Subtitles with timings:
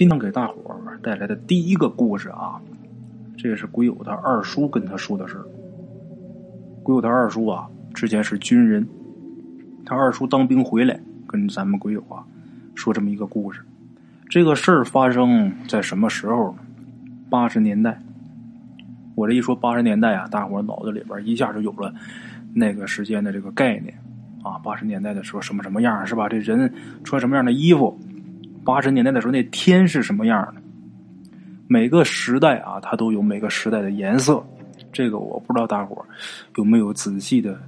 [0.00, 2.58] 今天给大伙儿带来的第一个故事啊，
[3.36, 5.44] 这是鬼友他二叔跟他说的事儿。
[6.82, 8.88] 鬼友他二叔啊，之前是军人，
[9.84, 12.24] 他二叔当兵回来，跟咱们鬼友啊
[12.74, 13.60] 说这么一个故事。
[14.26, 16.58] 这个事儿发生在什么时候呢？
[17.28, 18.00] 八十年代。
[19.14, 21.94] 我这一说八十年代啊，大伙脑子里边一下就有了
[22.54, 23.94] 那个时间的这个概念
[24.42, 24.56] 啊。
[24.60, 26.26] 八十年代的时候什么什么样是吧？
[26.26, 26.72] 这人
[27.04, 27.98] 穿什么样的衣服？
[28.72, 30.62] 八十年代的时候那天是什么样的？
[31.66, 34.40] 每个时代啊，它都有每个时代的颜色。
[34.92, 36.06] 这个我不知道大伙
[36.56, 37.58] 有没有仔细的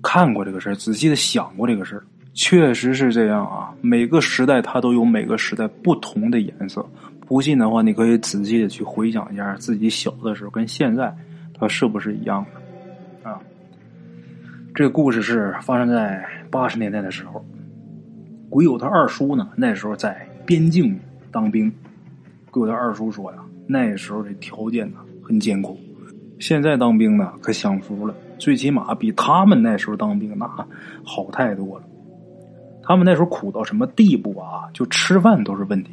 [0.00, 2.00] 看过这个事，仔细的想过这个事。
[2.34, 6.86] 确实是这样啊，每个时代它都有每个时代不同的颜色。
[7.26, 11.12] 不信的话，你可以仔细的去回想一下自己小的时候跟现在，
[11.58, 13.40] 它是不是一样的啊？
[14.72, 17.44] 这个故事是发生在八十年代的时候，
[18.52, 21.72] 鬼友他二叔呢，那时候在边境当兵。
[22.50, 25.80] 鬼友他二叔说呀，那时候这条件呢很艰苦，
[26.38, 30.46] 现在当兵呢可享福了，最起码比他们那时候当兵那
[31.02, 31.84] 好太多了。
[32.82, 34.68] 他们那时候苦到什么地步啊？
[34.74, 35.90] 就吃饭都是问题。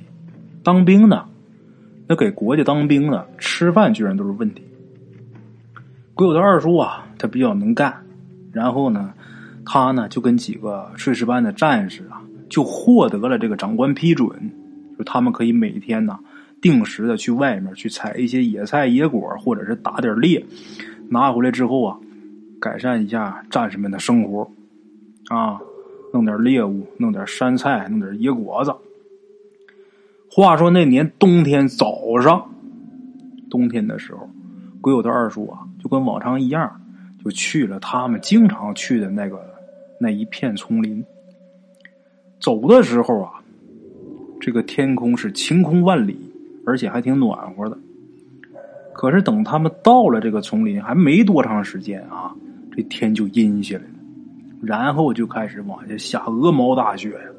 [0.61, 1.23] 当兵呢，
[2.07, 4.61] 那给国家当兵呢，吃饭居然都是问题。
[6.13, 7.95] 鬼友他二叔啊，他比较能干，
[8.51, 9.13] 然后呢，
[9.65, 14.29] 他呢就跟几个炊事班的战士啊，就获得了这个长官批准，
[14.97, 16.19] 就他们可以每天呢
[16.61, 20.45] 定时的去外面去采一些野菜野果，或者是打点猎，
[21.09, 21.97] 拿回来之后啊，
[22.59, 24.51] 改善一下战士们的生活，
[25.29, 25.59] 啊。
[26.11, 28.73] 弄点猎物，弄点山菜，弄点野果子。
[30.31, 32.49] 话说那年冬天早上，
[33.47, 34.27] 冬天的时候，
[34.81, 36.81] 鬼友的二叔啊，就跟往常一样，
[37.23, 39.39] 就去了他们经常去的那个
[39.99, 41.05] 那一片丛林。
[42.39, 43.31] 走的时候啊，
[44.39, 46.17] 这个天空是晴空万里，
[46.65, 47.77] 而且还挺暖和的。
[48.93, 52.33] 可是等他们到了这个丛林，还没多长时间啊，
[52.75, 53.89] 这天就阴下来了。
[54.61, 57.29] 然后就开始往下下鹅毛大雪呀，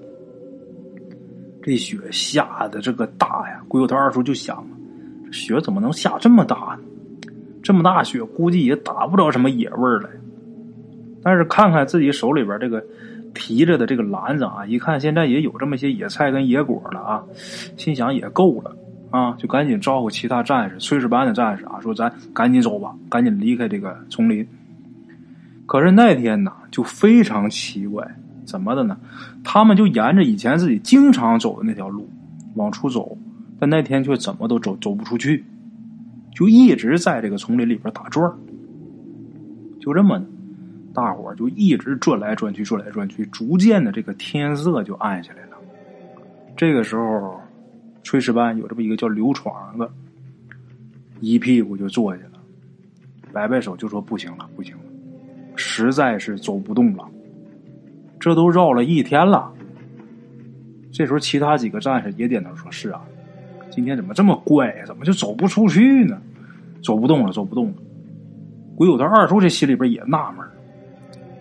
[1.62, 4.66] 这雪下的这个大呀，鬼友他二叔就想，
[5.26, 7.30] 这雪怎么能下这么大呢？
[7.62, 10.08] 这么大雪，估计也打不着什么野味了。
[11.22, 12.82] 但是看看自己手里边这个
[13.34, 17.24] 提着的这个篮子啊，一看现在也有这么些野菜跟野果了啊，
[17.76, 18.76] 心想也够了
[19.10, 24.46] 啊，就赶紧招呼其他战士、炊事班的战士啊，说咱赶紧走吧，赶紧离开这个丛林。
[25.66, 28.04] 可是那天呢，就非常奇怪，
[28.44, 28.98] 怎么的呢？
[29.44, 32.08] 他们就沿着以前自己经常走的那条路
[32.54, 33.16] 往出走，
[33.58, 35.44] 但那天却怎么都走走不出去，
[36.34, 38.32] 就一直在这个丛林里边打转
[39.80, 40.20] 就这么，
[40.92, 45.56] 大伙就一直转来转去，转来转去，逐渐的这个天色就暗下来了。
[46.56, 47.40] 这个时候，
[48.02, 49.90] 炊事班有这么一个叫刘闯的，
[51.20, 52.40] 一屁股就坐下了，
[53.32, 54.82] 摆摆手就说：“不行了，不行了。”
[55.56, 57.06] 实在是走不动了，
[58.18, 59.52] 这都绕了一天了。
[60.92, 63.00] 这时候，其他几个战士也点头说：“是啊，
[63.70, 64.84] 今天怎么这么怪呀？
[64.86, 66.20] 怎么就走不出去呢？
[66.82, 67.74] 走不动了，走不动了。”
[68.74, 70.46] 鬼友他二叔这心里边也纳闷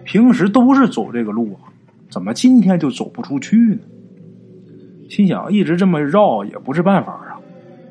[0.09, 1.69] 平时都是走这个路啊，
[2.09, 3.77] 怎么今天就走不出去呢？
[5.07, 7.37] 心想，一直这么绕也不是办法啊，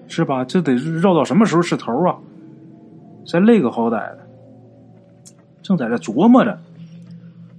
[0.08, 0.44] 是吧？
[0.44, 2.16] 这得绕到什么时候是头啊？
[3.24, 4.18] 再累个好歹的。
[5.62, 6.58] 正在这琢磨着，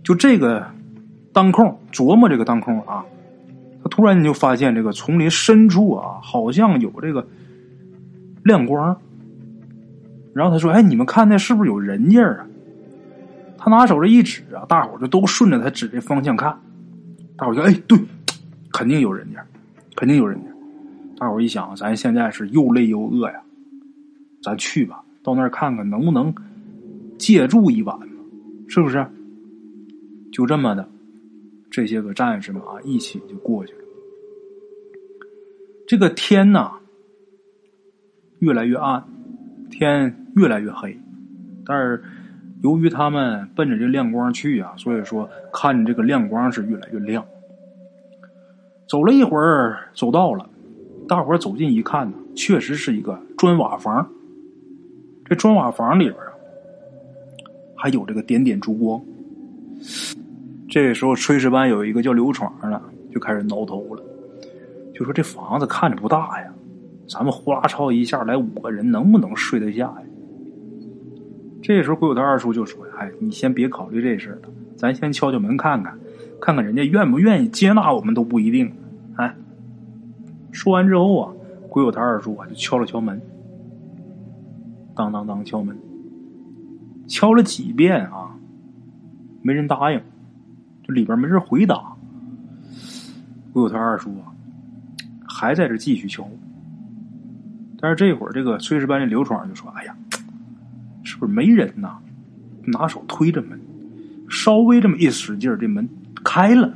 [0.03, 0.65] 就这个
[1.31, 3.05] 当空琢磨这个当空啊，
[3.81, 7.25] 他突然间就发现这个丛林深处啊，好像有这个
[8.43, 8.99] 亮光。
[10.33, 12.45] 然后他说：“哎，你们看那是不是有人影啊？”
[13.59, 16.57] 他拿手这一指啊，大伙就都顺着他指的方向看。
[17.37, 17.99] 大伙就哎，对，
[18.71, 19.45] 肯定有人家，
[19.95, 20.49] 肯定有人家。
[21.17, 23.41] 大伙一想，咱现在是又累又饿呀，
[24.41, 26.33] 咱去吧，到那儿看看能不能。
[27.17, 27.99] 借住一晚，
[28.69, 29.05] 是不是？
[30.31, 30.87] 就这么的，
[31.69, 33.79] 这些个战士们啊，一起就过去了。
[35.85, 36.71] 这个天呐，
[38.39, 39.03] 越来越暗，
[39.69, 40.97] 天越来越黑。
[41.65, 42.01] 但是
[42.61, 47.25] 由于他们奔着这亮光去啊，所以说看这个亮光是越来越亮。
[48.87, 50.49] 走了一会儿，走到了，
[51.07, 54.07] 大伙走近一看呢，确实是一个砖瓦房。
[55.25, 56.25] 这砖瓦房里边啊。
[57.81, 59.01] 还有这个点点烛光。
[60.67, 64.03] 这时候，炊事班有一个叫刘闯的，就开始挠头了，
[64.93, 66.53] 就说：“这房子看着不大呀，
[67.07, 70.03] 咱们呼啦超一下来五个人，能不能睡得下呀？”
[71.61, 75.97] 这时候，鬼友他二叔就说：“哎，你先别考虑这事了，咱先敲敲门看看，
[76.41, 78.71] 看看人家愿不愿意接纳我们都不一定。”
[79.17, 79.35] 哎，
[80.51, 81.33] 说完之后啊，
[81.69, 83.21] 鬼友他二叔啊就敲了敲门，
[84.95, 85.77] 当当当敲门，
[87.07, 88.35] 敲了几遍啊，
[89.41, 90.01] 没人答应，
[90.87, 91.95] 这里边没人回答。
[93.51, 94.31] 鬼友他二叔啊，
[95.27, 96.25] 还在这继续敲，
[97.79, 99.95] 但是这会儿这个炊事班的刘闯就说：“哎呀，
[101.19, 101.97] 不是没人呐？”
[102.65, 103.59] 拿手推着门，
[104.29, 105.87] 稍微这么一使劲这门
[106.23, 106.71] 开了。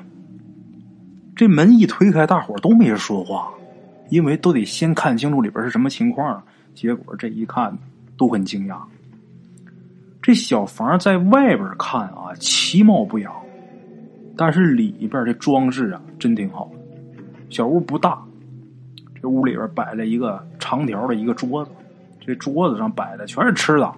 [1.36, 3.52] 这门一推开，大伙都没人说话，
[4.10, 6.42] 因为都得先看清楚里边是什么情况。
[6.74, 7.78] 结果这一看，
[8.18, 8.78] 都很惊讶。
[10.22, 13.32] 这小房在外边看啊，其貌不扬，
[14.38, 16.72] 但是里边的装饰啊，真挺好。
[17.50, 18.24] 小屋不大，
[19.22, 21.72] 这屋里边摆了一个长条的一个桌子，
[22.20, 23.94] 这桌子上摆的全是吃的。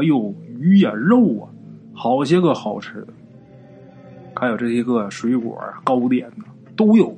[0.00, 1.48] 哎呦，鱼呀、肉啊，
[1.92, 3.08] 好些个好吃的，
[4.34, 6.44] 还有这些个水果、糕点呢。
[6.76, 7.14] 都有，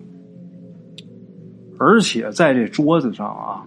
[1.79, 3.65] 而且在这桌子上啊，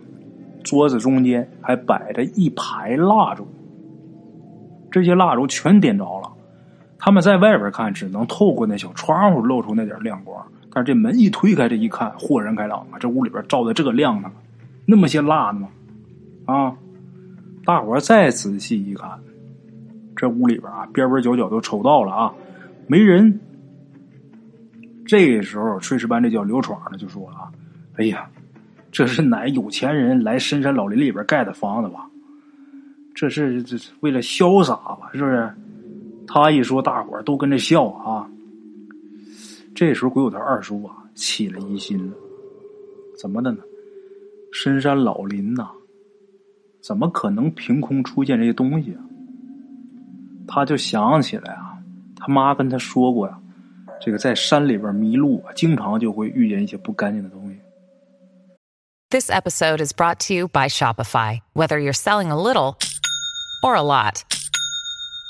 [0.62, 3.48] 桌子中间还摆着一排蜡烛，
[4.92, 6.30] 这些蜡烛全点着了。
[7.00, 10.46] 他们在外边看，只能透过那小窗户露出那点亮光。
[10.74, 13.00] 但是这门一推开，这一看，豁然开朗啊！
[13.00, 14.30] 这屋里边照的这个亮呢，
[14.86, 15.68] 那么些蜡呢，
[16.44, 16.76] 啊！
[17.66, 19.10] 大伙再仔细一看，
[20.16, 22.34] 这屋里边啊，边边角角都瞅到了啊，
[22.88, 23.40] 没人。
[25.08, 27.52] 这时候，炊事班这叫刘闯的就说了啊
[27.98, 28.30] ：“哎呀，
[28.92, 32.08] 这是哪有钱人来深山老林里边盖的房子吧？
[33.16, 35.10] 这是这是为了潇洒吧？
[35.14, 35.52] 是不是？”
[36.28, 38.30] 他一说，大伙都跟着笑啊。
[39.74, 42.16] 这时候，鬼友他二叔啊起了疑心了，
[43.20, 43.60] 怎么的呢？
[44.52, 45.70] 深山老林呐，
[46.85, 49.01] 怎么可能凭空出现这些东西啊？
[50.49, 51.79] 他就想起来啊，
[52.17, 53.39] 他妈跟他说过呀。
[54.01, 57.61] 这个在山里边迷路，经常就会遇见一些不干净的东西。
[59.11, 61.41] This episode is brought to you by Shopify.
[61.53, 62.77] Whether you're selling a little
[63.63, 64.25] or a lot,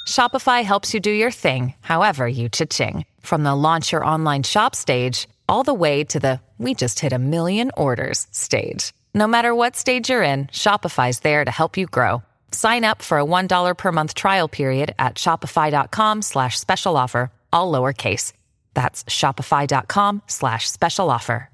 [0.07, 3.05] Shopify helps you do your thing, however you cha-ching.
[3.23, 7.13] From the launch your online shop stage, all the way to the we just hit
[7.13, 8.93] a million orders stage.
[9.15, 12.23] No matter what stage you're in, Shopify's there to help you grow.
[12.53, 17.73] Sign up for a $1 per month trial period at shopify.com slash special offer, all
[17.73, 18.33] lowercase.
[18.75, 21.49] That's shopify.com slash special offer。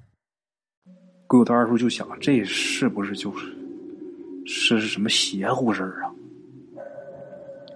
[1.26, 3.46] 鬼友他二叔就想，这是不是就是
[4.46, 6.12] 是是什么邪乎事儿啊？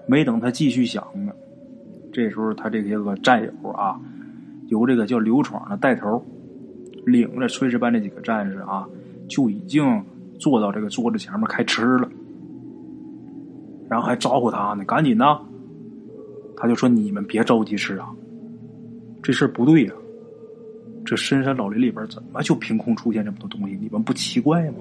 [0.07, 1.33] 没等他继续想呢，
[2.12, 3.99] 这时候他这些个战友啊，
[4.69, 6.25] 由这个叫刘闯的带头，
[7.07, 8.87] 领着炊事班这几个战士啊，
[9.27, 10.04] 就已经
[10.39, 12.10] 坐到这个桌子前面开吃了，
[13.89, 15.25] 然后还招呼他呢，赶紧的。
[16.57, 18.10] 他就说：“你们别着急吃啊。”
[19.22, 19.94] 这事儿不对呀！
[21.06, 23.77] 这深山老林里边怎么就凭空出现这么多东西？
[23.80, 24.77] 你们不奇怪吗？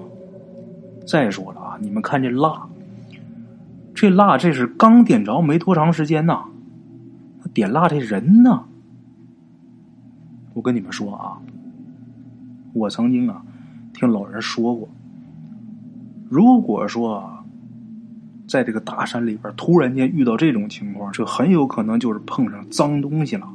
[1.05, 2.67] 再说了啊，你们看这蜡，
[3.93, 6.45] 这蜡这是刚点着没多长时间呐，
[7.53, 8.63] 点蜡这人呢？
[10.53, 11.37] 我跟你们说啊，
[12.73, 13.44] 我曾经啊
[13.95, 14.89] 听老人说过，
[16.29, 17.45] 如果说
[18.45, 23.47] 在这个大山里边突然间遇到这种情况，这很有可能就是碰上脏东西了。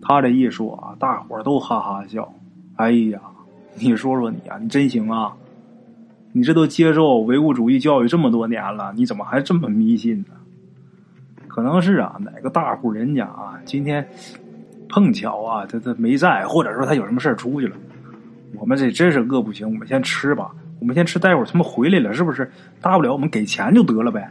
[0.00, 2.32] 他这一说啊，大伙都哈哈笑。
[2.76, 3.20] 哎呀，
[3.76, 5.36] 你说说你啊，你真行啊！
[6.32, 10.34] 你这都接受唯物主义教育这么多年了，你怎么还这么迷信呢？
[11.46, 14.08] 可能是啊，哪个大户人家啊，今天
[14.88, 17.76] 碰巧啊，他他没在，或者说他有什么事出去了。
[18.58, 20.50] 我们这真是饿不行，我们先吃吧。
[20.80, 22.50] 我们先吃，待会儿他们回来了，是不是？
[22.80, 24.30] 大不了我们给钱就得了呗。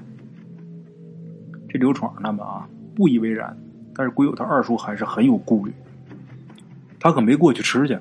[1.70, 3.56] 这刘闯他们啊，不以为然。
[3.96, 5.74] 但是鬼友他二叔还是很有顾虑，
[7.00, 7.98] 他可没过去吃去。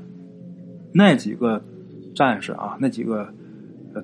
[0.92, 1.62] 那几个
[2.14, 3.32] 战士啊，那几个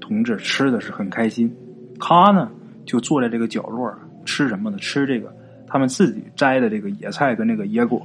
[0.01, 1.55] 同志吃的是很开心，
[1.99, 2.51] 他呢
[2.87, 3.93] 就坐在这个角落
[4.25, 4.79] 吃什么呢？
[4.79, 5.35] 吃这个
[5.67, 8.03] 他们自己摘的这个野菜跟那个野果。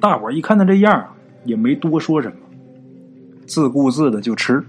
[0.00, 1.08] 大伙一看他这样，
[1.44, 2.36] 也没多说什么，
[3.52, 4.64] 自顾自的就吃。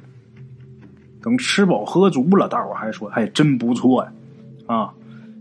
[1.21, 4.11] 等吃饱喝足了，大伙还说还真不错呀，
[4.65, 4.93] 啊，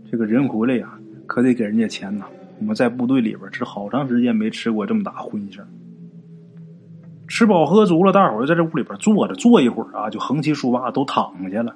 [0.09, 0.97] 这个人回来呀。
[1.27, 2.25] 可得给人家钱呐！
[2.59, 5.59] 我们在部队里边吃好长时间没吃过这么大荤腥。
[7.27, 11.75] 吃饱喝足了，大伙儿在这屋里边坐着，坐一会儿啊，就横七竖八都躺下了。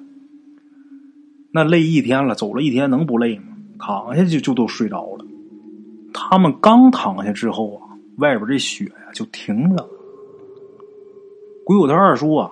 [1.50, 3.44] 那累一天了，走了一天，能不累吗？
[3.78, 5.26] 躺下就就都睡着了。
[6.14, 9.86] 他们刚躺下之后啊，外边这雪呀就停了。
[11.68, 12.50] 鬼友他二叔啊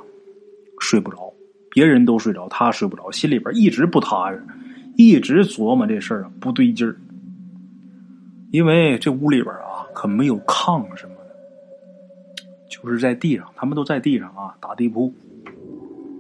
[0.79, 1.33] 睡不着，
[1.71, 4.45] 别人都睡着，他睡不着，心里边一直不踏实。
[4.95, 6.95] 一直琢磨这事儿啊，不对劲儿。
[8.51, 11.35] 因为这屋里边啊，可没有炕什么的，
[12.69, 15.11] 就是在地上，他们都在地上啊打地铺，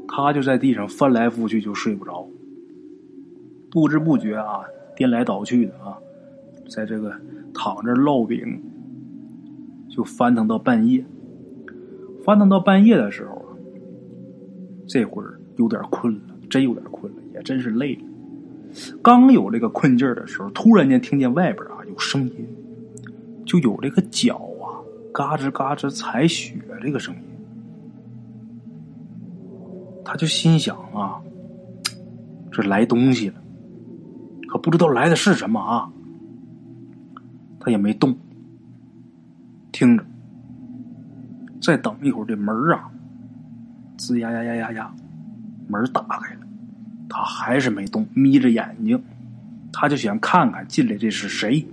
[0.08, 2.26] 他就在地上翻来覆去就睡不着，
[3.70, 4.64] 不知不觉啊
[4.96, 5.98] 颠来倒去的啊，
[6.70, 7.14] 在这个
[7.52, 8.62] 躺着烙饼，
[9.90, 11.04] 就翻腾到半夜，
[12.26, 13.54] 翻腾到半夜的时候啊，
[14.88, 18.02] 这会儿有点困了，真有点困了，也真是累了。
[19.00, 22.45] 刚有这个困劲儿的时候，突然间听见外边啊有声音，
[23.47, 24.83] 就有这个脚啊
[25.14, 27.21] 嘎吱嘎吱踩雪这个声音。
[30.04, 31.23] 他就心想啊，
[32.50, 33.37] 这来东西了，
[34.49, 35.88] 可不知道来的是什么啊。
[37.61, 38.16] 他也没动，
[39.73, 40.04] 听着，
[41.66, 42.88] 再等一会儿，这门啊，
[43.99, 44.94] 吱呀呀呀呀呀，
[45.66, 46.40] 门打开了。
[47.08, 49.02] 他还是没动，眯着眼睛，
[49.73, 51.66] 他就想看看进来这是谁。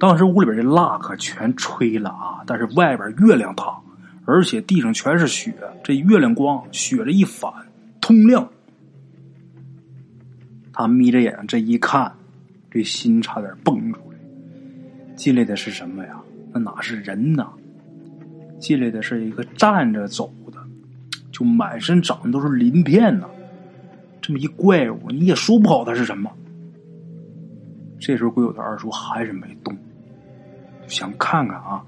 [0.00, 3.78] 当时屋里边这蜡可全吹了啊，但是外边月亮大，
[4.24, 7.52] 而且地上全是雪，这月亮光雪这一反，
[8.00, 8.48] 通亮。
[10.72, 12.10] 他眯着眼睛这一看，
[12.70, 14.16] 这心差点蹦出来。
[15.14, 16.18] 进来的是什么呀？
[16.54, 17.46] 那哪是人呐？
[18.58, 20.58] 进来的是一个站着走的，
[21.30, 23.28] 就满身长的都是鳞片呐。
[24.20, 26.30] 这么一怪物，你也说不好它是什么。
[27.98, 29.76] 这时候，鬼友的二叔还是没动，
[30.86, 31.84] 想看看啊，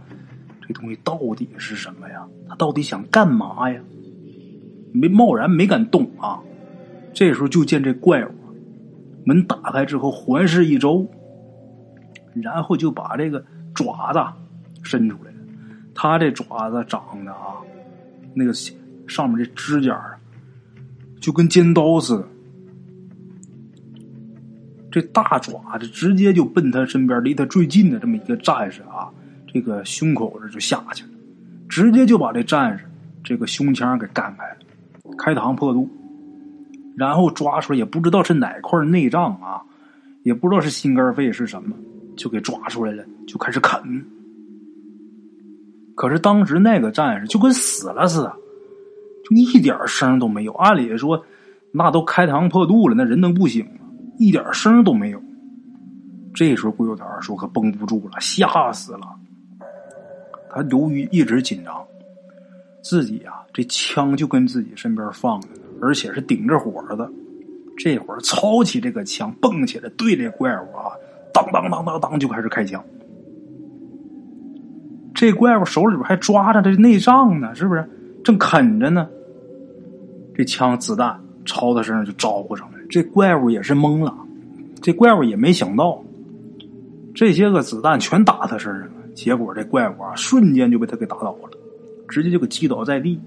[0.66, 2.26] 这东西到底是什么呀？
[2.48, 3.80] 他到底想干嘛呀？
[4.92, 6.40] 没贸然没敢动啊。
[7.12, 8.30] 这时候，就见这怪物
[9.24, 11.06] 门打开之后，环视一周，
[12.34, 13.44] 然后就把这个
[13.74, 14.20] 爪子
[14.82, 15.37] 伸出来了。
[15.98, 17.58] 他这爪子长得啊，
[18.32, 18.52] 那个
[19.08, 20.00] 上面这指甲。
[21.20, 22.28] 就跟尖刀似的，
[24.88, 29.10] 这大爪子直接就奔他身边离他最近的这么一个战士啊，
[29.52, 31.10] 这个胸口这就下去了，
[31.68, 32.84] 直接就把这战士
[33.24, 35.90] 这个胸腔给干开了，开膛破肚，
[36.96, 39.60] 然后抓出来也不知道是哪块内脏啊，
[40.22, 41.74] 也不知道是心肝肺是什么，
[42.16, 44.06] 就给抓出来了，就开始啃。
[45.98, 48.32] 可是当时那个战士就跟死了似的。
[49.24, 51.20] 就一点声都没有，按理说，
[51.72, 53.80] 那都开膛破肚了，那人能不醒吗？
[54.16, 55.20] 一点声都没有。
[56.32, 59.00] 这时候，桂友他二叔可绷不住了，吓死了。
[60.48, 61.84] 他由于一直紧张，
[62.80, 67.10] 自己啊，这枪就跟自己身边放着呢，而且是顶着火的。
[67.76, 70.94] 这会儿操起这个枪，蹦起来对这怪物啊，
[71.34, 72.82] 当当当当当就开始开枪。
[75.18, 77.84] 这怪物手里边还抓着这内脏呢，是不是？
[78.22, 79.08] 正啃着呢。
[80.32, 84.14] 这枪子弹朝他身上就招呼上来，这怪物也是懵了，
[84.80, 86.00] 这怪物也没想到，
[87.12, 91.50] 这些个子弹全打他身上了，结果这怪物啊瞬间就被他给打倒了，
[92.08, 93.20] 直接就给击倒在地。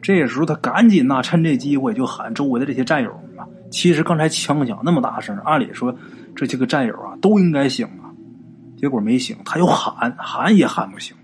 [0.00, 5.94] 这时候他赶紧呐趁这机会就喊周围的这些战友啊，其实刚才枪响那么大声，按理说
[6.34, 7.86] 这些个战友啊都应该醒，
[8.78, 11.14] 结果没醒，他又喊喊也喊不醒，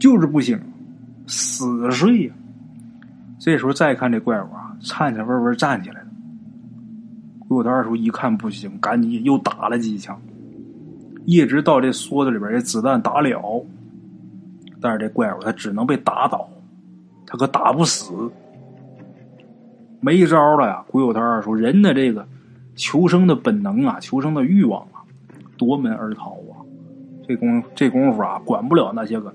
[0.00, 0.58] 就是不醒，
[1.26, 2.34] 死睡呀。
[3.38, 6.06] 这时候再看这怪物啊，颤颤巍巍站起来了。
[7.48, 10.20] 鬼谷二叔一看不行，赶紧又打了几枪，
[11.24, 13.66] 一直到这梭子里边这子弹打了，
[14.80, 16.48] 但是这怪物他只能被打倒，
[17.26, 18.12] 他可打不死，
[20.00, 20.84] 没招了呀！
[20.88, 22.26] 鬼谷他二叔人的这个
[22.74, 24.86] 求生的本能啊，求生的欲望，
[25.56, 26.60] 夺门而逃啊！
[27.26, 29.34] 这功这功夫啊，管不了那些个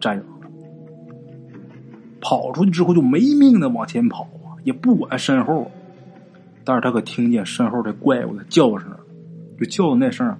[0.00, 0.22] 战友。
[2.20, 5.70] 跑出去之后就没命的往前跑啊，也不管身后。
[6.64, 8.88] 但是他可听见身后这怪物的叫声，
[9.60, 10.34] 就叫的那声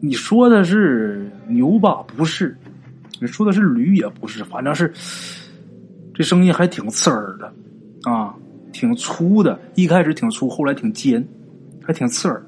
[0.00, 2.04] 你说的是牛吧？
[2.06, 2.54] 不是，
[3.18, 4.92] 你说的是驴也不是，反正是
[6.14, 7.50] 这声音还挺刺耳的
[8.02, 8.34] 啊，
[8.70, 9.58] 挺粗的。
[9.74, 11.26] 一开始挺粗，后来挺尖，
[11.82, 12.44] 还挺刺耳。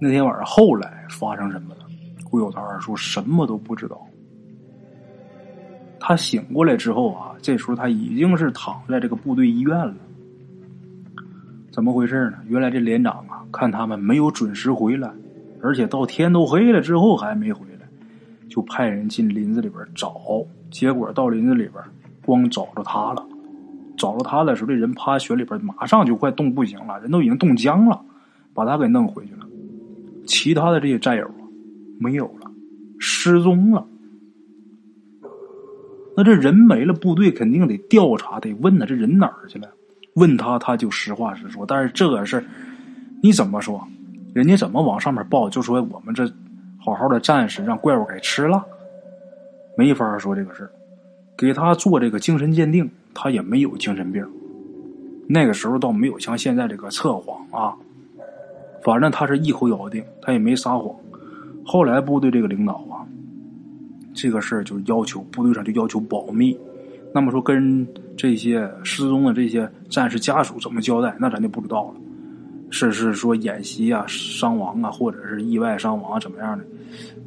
[0.00, 1.80] 那天晚上后来发生什么了？
[2.24, 4.00] 顾有堂二叔什么都不知道。
[5.98, 9.94] 他醒过来之后啊，这时候他已经是躺在这个部队医院了。
[11.72, 12.38] 怎么回事呢？
[12.46, 15.10] 原来这连长啊，看他们没有准时回来，
[15.62, 17.86] 而且到天都黑了之后还没回来，
[18.48, 20.14] 就派人进林子里边找。
[20.70, 21.82] 结果到林子里边，
[22.24, 23.26] 光找着他了。
[23.96, 28.00] 找着他的时候，这人趴雪里边，马上就快冻不行了，人都已经冻僵了，
[28.54, 29.47] 把他给弄回去了。
[30.28, 31.42] 其他的这些战友啊，
[31.98, 32.50] 没有了，
[33.00, 33.84] 失踪了。
[36.14, 39.68] 那这人没了，部队肯定得调查，得问他这人哪儿去了。
[40.14, 41.64] 问他，他就实话实说。
[41.64, 42.44] 但是这个事儿，
[43.22, 43.82] 你怎么说？
[44.34, 45.48] 人家怎么往上面报？
[45.48, 46.30] 就说我们这
[46.78, 48.64] 好好的战士让怪物给吃了，
[49.76, 50.68] 没法说这个事。
[51.36, 54.26] 给他做这个精神鉴定，他也没有精神病。
[55.28, 57.76] 那个时候倒没有像现在这个测谎啊，
[58.82, 60.94] 反正他是一口咬定，他也没撒谎。
[61.64, 63.04] 后来部队这个领导啊，
[64.14, 66.58] 这个事儿就要求部队上就要求保密。
[67.14, 71.94] 那么说跟这些失踪的这些战士家属怎么交代，那咱就不知道了。
[72.70, 76.64] 是是说演习啊伤亡啊，或者是意外伤亡啊怎么样的，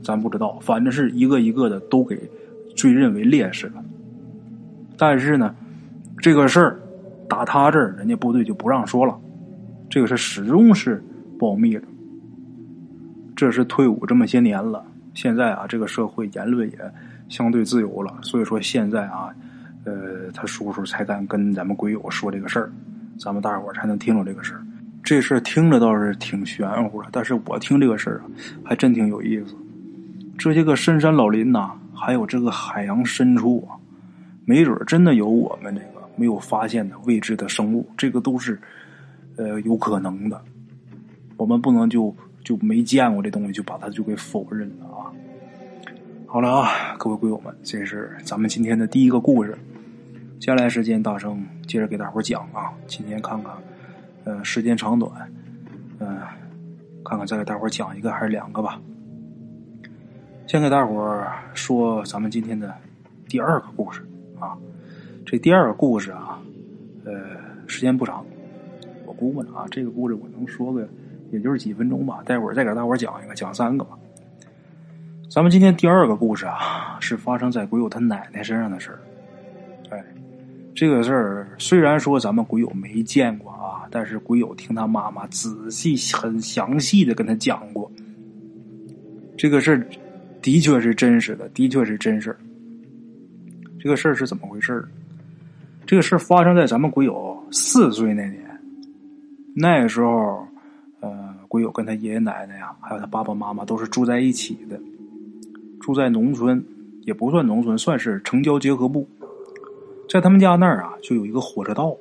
[0.04, 0.60] 咱不知道。
[0.62, 2.30] 反正是一个一个的都给
[2.76, 3.84] 追认为烈士了。
[4.98, 5.56] 但是呢，
[6.20, 6.80] 这个事儿
[7.28, 9.20] 打他这儿，人家部队就不让说了。
[9.90, 11.04] 这个是始终是
[11.42, 11.82] 保密的。
[13.36, 16.78] 这是退伍这么些年了，现在啊，这个社会言论也
[17.28, 19.34] 相对自由了，所以说现在啊，
[19.84, 22.72] 呃，他叔叔才敢跟咱们鬼友说这个事儿，
[23.18, 24.62] 咱们大伙儿才能听着这个事儿。
[25.04, 28.26] 这事儿听着倒是挺玄乎的，但是我听这个事儿啊，
[28.64, 29.56] 还真挺有意思。
[30.38, 33.82] 这些个深山老林呐，还有这个海洋深处啊。
[34.46, 38.60] 没准真的有我们这个没有发现的未知的生物，这个都是
[39.38, 40.40] 呃有可能的。
[41.42, 45.10] 我们不能就就没见过这东西就把它就给否认了啊！
[46.28, 49.58] 好了啊，各位鬼友们，这是咱们今天的第一个故事。
[50.40, 52.72] 接下来时间，大圣接着给大伙讲啊。
[52.86, 53.52] 今天看看
[54.24, 55.12] 呃时间长短，
[55.98, 56.20] 嗯，
[57.04, 58.80] 看看再给大伙讲一个还是两个吧。
[60.46, 62.72] 先给大伙说咱们今天的
[63.28, 64.04] 第二个故事。
[64.40, 64.56] 啊，
[65.26, 66.40] 这第二个故事啊，
[67.04, 67.12] 呃，
[67.66, 68.24] 时间不长，
[69.08, 70.88] 我估摸着啊，这个故事我能说个，
[71.32, 72.22] 也就是几分钟吧。
[72.26, 73.98] 待会儿再给大伙儿讲一个，讲三个吧。
[75.30, 79.00] 咱们今天第二个故事啊，是发生在鬼友他奶奶身上的事儿。
[79.90, 80.04] 哎，
[80.76, 87.90] 这个事儿虽然说咱们鬼友没见过啊，但是鬼友听他妈妈仔细、很详细的跟他讲过，
[89.38, 89.88] 这个事儿
[90.42, 92.38] 的确是真实的，的确是真事儿。
[93.80, 94.88] 这个事儿是怎么回事儿
[95.88, 98.42] 这个事儿发生在咱们鬼友四岁那年。
[99.56, 100.46] 那时候，
[101.52, 104.80] 鬼友跟他爷爷奶奶呀，还有他爸爸妈妈都是住在一起的，
[105.82, 106.64] 住在农村，
[107.02, 109.06] 也不算农村，算是城郊结合部。
[110.08, 111.94] 在他们家那儿啊，就有一个火车道。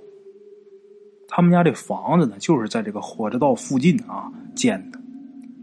[1.26, 5.00] 他们家这房子呢，就是在这个火车道附近啊建的，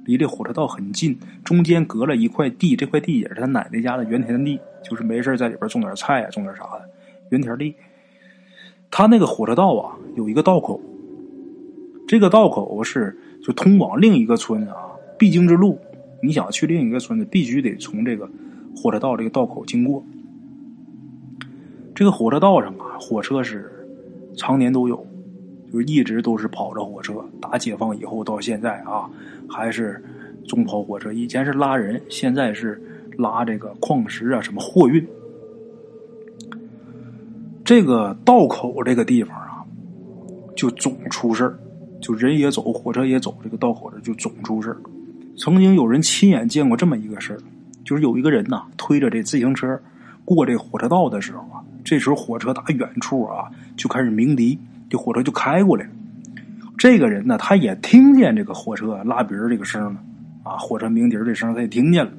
[0.04, 4.60] 离这火车道很近，中间隔了一块地，这块地也是他奶奶家的原田地。
[4.84, 6.90] 就是没事在里边种点菜啊，种点啥的，
[7.30, 7.74] 原田地。
[8.92, 10.82] 他那个火车道啊，有一个道口，
[12.06, 14.76] 这个道口是就通往另一个村啊
[15.18, 15.80] 必经之路。
[16.22, 18.30] 你想去另一个村子，必须得从这个
[18.76, 20.04] 火车道这个道口经过。
[21.94, 23.72] 这个火车道上啊，火车是
[24.36, 25.06] 常年都有，
[25.72, 27.24] 就一直都是跑着火车。
[27.40, 29.10] 打解放以后到现在啊，
[29.50, 30.04] 还是
[30.48, 31.12] 中跑火车。
[31.14, 32.82] 以前是拉人，现在是。
[33.18, 35.04] 拉这个矿石啊，什么货运？
[37.66, 39.66] 这个道口这个地方啊，
[40.56, 41.58] 就总出事儿，
[42.08, 44.74] 就人也走，火车也走，这个道口这就总出事。
[45.36, 47.40] 曾经有人亲眼见过这么一个事儿，
[47.84, 49.78] 就是有一个人呐，推着这自行车
[50.24, 54.58] 过这火车道的时候啊，这时候火车打远处啊就开始鸣笛，
[54.90, 55.92] 这火车就开过来了。
[56.78, 60.00] 这个人呢，他也听见这个火车拉鼻儿这个声了，
[60.44, 62.12] 啊，火车鸣笛这声他也听见了。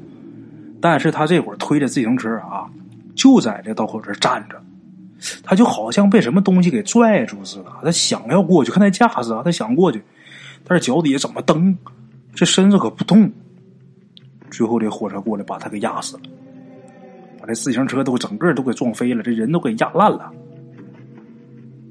[0.83, 2.69] 但是他这会儿推着自行车啊，
[3.15, 4.61] 就在这道口这站着，
[5.43, 7.73] 他就好像被什么东西给拽住似的。
[7.83, 10.03] 他想要过去，看那架势啊，他想过去，
[10.65, 11.77] 但是脚底下怎么蹬，
[12.35, 13.31] 这身子可不动。
[14.51, 16.23] 最后这火车过来把他给压死了，
[17.39, 20.33] 把这自行车都整个都给撞飞了，这人都给压烂了。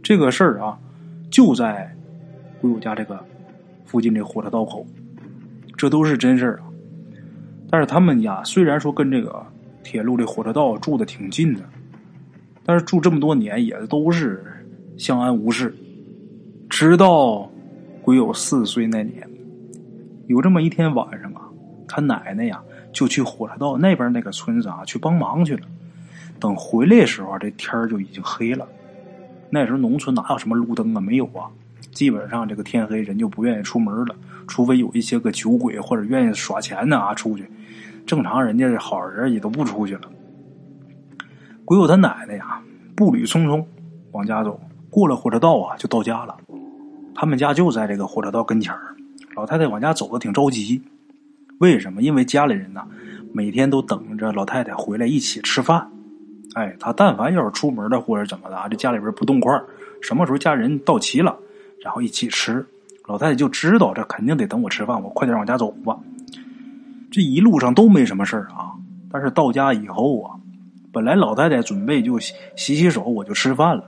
[0.02, 0.78] 这个事儿啊，
[1.30, 1.94] 就在
[2.60, 3.24] 鬼友家这个
[3.86, 4.86] 附近这火车道口，
[5.76, 6.64] 这都是真事儿啊。
[7.70, 9.46] 但是他们家虽然说跟这个
[9.84, 11.62] 铁路的火车道住的挺近的，
[12.68, 14.44] 但是住这么多年也都是
[14.98, 15.74] 相安无事。
[16.70, 17.50] 直到
[18.02, 19.28] 鬼友四岁那年，
[20.28, 21.48] 有这么一天晚上啊，
[21.88, 25.62] 他奶奶呀就去火车道那边那个村子啊去帮忙去了。
[26.42, 28.68] 等回来的时候，这天就已经黑了。
[29.50, 31.00] 那时候农村哪有什么路灯啊？
[31.00, 31.48] 没有啊，
[31.94, 37.50] 基本上这个天黑人就不愿意出门了，除非有一些个酒鬼或者愿意耍钱的啊出去。
[38.06, 40.02] 正常人家的好人也都不出去了。
[41.68, 42.62] 鬼友他奶奶呀，
[42.96, 43.62] 步履匆匆
[44.14, 44.58] 往家走，
[44.90, 46.34] 过了火车道啊，就到家了。
[47.14, 48.96] 他们家就在这个火车道跟前儿。
[49.36, 50.82] 老太太往家走的挺着急，
[51.60, 52.02] 为什么？
[52.02, 52.88] 因为家里人呐，
[53.34, 55.86] 每天都等着老太太回来一起吃饭。
[56.54, 59.52] 哎，他但凡要是出门的或者怎么的啊，这家里边不动筷
[60.02, 61.38] 什么时候家人到齐了，
[61.84, 62.66] 然后一起吃，
[63.08, 66.00] 老太太就知道这肯定得等我吃饭，我快点往家走吧。
[67.12, 68.72] 这一路上都没什么事儿啊。
[69.12, 70.40] 但是到家以后啊，
[70.92, 73.84] 本来老太太准备就洗洗手，我就吃饭了。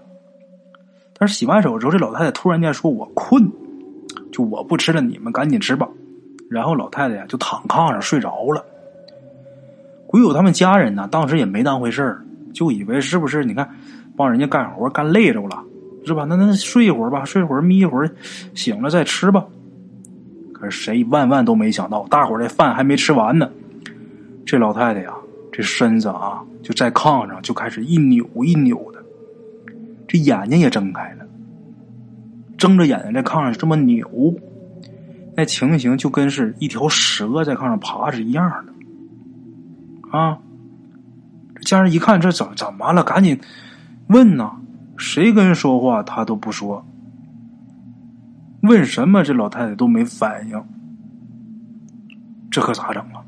[1.17, 3.51] 但是洗完手之后，这老太太突然间说我困，
[4.31, 5.87] 就我不吃了，你们赶紧吃吧。
[6.49, 8.63] 然后老太太呀就躺炕上睡着了。
[10.07, 13.69] 鬼友他们家人呢，当时也没当回事儿，就以为是不是你看
[14.17, 15.63] 帮人家干活干累着了，
[16.05, 16.25] 是吧？
[16.25, 18.09] 那那睡一会儿吧，睡一会儿眯一会儿，
[18.55, 19.45] 醒了再吃吧。
[20.51, 23.49] 可是谁万万都没想到，大伙儿这饭还没吃完呢，
[24.45, 25.13] 这老太太呀，
[25.51, 29.03] 这身子啊就在炕上就开始一扭一扭的。
[30.07, 31.25] 这眼睛也睁开了，
[32.57, 34.07] 睁着眼睛在炕上这么扭，
[35.35, 40.17] 那情形就跟是一条蛇在炕上爬是一样的。
[40.17, 40.39] 啊！
[41.55, 43.39] 这家人一看这怎怎么了，赶紧
[44.07, 44.55] 问呐，
[44.97, 46.83] 谁跟人说话他都不说，
[48.63, 50.63] 问什么这老太太都没反应，
[52.49, 53.21] 这可咋整啊？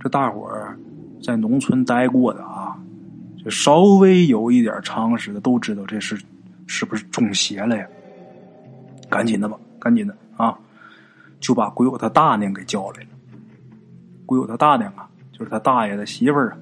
[0.00, 0.76] 这大伙儿
[1.22, 2.76] 在农村待过的啊。
[3.44, 6.16] 就稍微有一点常识的都知道这是
[6.66, 7.86] 是不是中邪了呀？
[9.10, 10.56] 赶紧的吧，赶紧的啊！
[11.40, 13.08] 就把鬼友他大娘给叫来了。
[14.24, 16.56] 鬼友他大娘啊，就是他大爷的媳妇儿啊，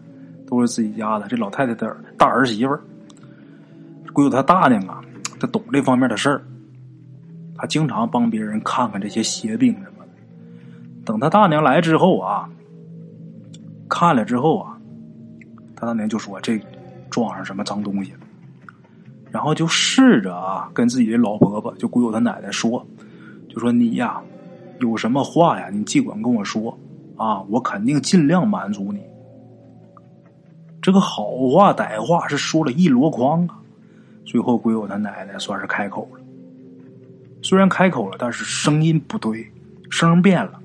[0.49, 1.29] 都是自己家的。
[1.29, 2.81] 这老太太的大儿媳妇儿，
[4.15, 5.03] 鬼友他大娘啊，
[5.39, 6.43] 他懂这方面的事儿，
[7.57, 10.13] 他经常帮别人看看这些邪病什么的。
[11.05, 12.49] 等他大娘来之后啊，
[13.91, 14.79] 看了之后啊。
[15.77, 16.61] 他当年就说：“这
[17.09, 18.19] 撞上什么脏东西了？”
[19.33, 22.87] 然后就试着啊，跟自己的老婆婆，就鬼友他奶奶说
[23.49, 24.21] ：“就说你呀，
[24.81, 26.79] 有什么话呀，你尽管跟我说
[27.17, 29.01] 啊，我肯定尽量满足你。”
[30.83, 33.59] 这个好话歹话是说了一箩筐啊，
[34.27, 36.21] 最后鬼友他奶奶算是开口了。
[37.41, 39.51] 虽然开口了，但是声音不对，
[39.89, 40.61] 声变了，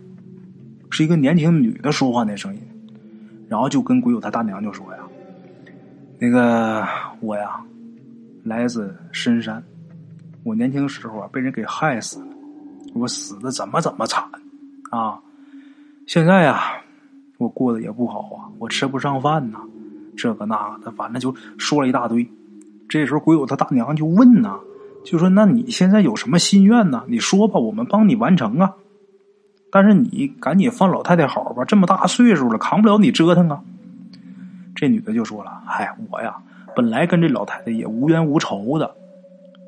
[0.89, 2.61] 是一个年轻女的说话那声音。
[3.55, 4.99] 然后就跟鬼友他大娘就说呀。
[6.19, 6.85] 那个
[7.21, 7.61] 我呀，
[8.43, 9.63] 来自深山。
[10.43, 12.25] 我年轻时候啊，被人给害死了。
[12.93, 14.21] 我死的怎么怎么惨
[14.91, 15.17] 啊！
[16.05, 16.63] 现在呀，
[17.37, 19.59] 我过得也不好啊，我吃不上饭呐，
[20.17, 22.29] 这个那个的，反正就说了一大堆。
[22.89, 24.59] 这时候鬼友他大娘就问呐，
[25.05, 27.05] 就说：“那你现在有什么心愿呢？
[27.07, 28.73] 你说吧，我们帮你完成啊。
[29.75, 33.59] 但是你赶紧放老太太好吧，这么大岁数了，扛不了你折腾啊。”
[34.73, 36.33] 这女的就说了：“嗨，我呀，
[36.73, 38.95] 本来跟这老太太也无冤无仇的，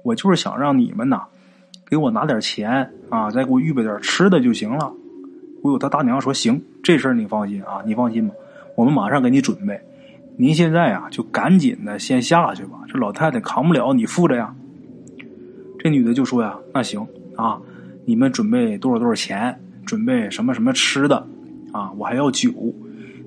[0.05, 1.23] 我就是想让你们呐，
[1.85, 4.93] 给我拿点钱啊，再给我预备点吃的就行了。”
[5.61, 8.33] 我有他大娘说：“行，这事儿你放心啊，你放心吧，
[8.77, 9.77] 我们马上给你准备。
[10.37, 14.55] 您现在啊，就赶紧的先下去吧，这老太太扛不了，你负着呀。”
[15.77, 17.59] 这女的就说：“呀，那行啊，
[18.05, 19.59] 你们准备多少多少钱？
[19.87, 21.25] 准备什么什么吃的
[21.71, 21.91] 啊？
[21.97, 22.51] 我还要酒。”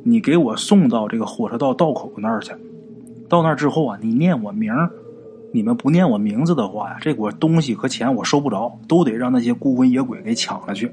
[0.03, 2.53] 你给我送到这个火车道道口那儿去，
[3.29, 4.91] 到那儿之后啊，你念我名儿
[5.53, 10.91] 你们不念我名字的话呀，这我东西和钱我收不着，都得让那些孤魂野鬼给抢了去。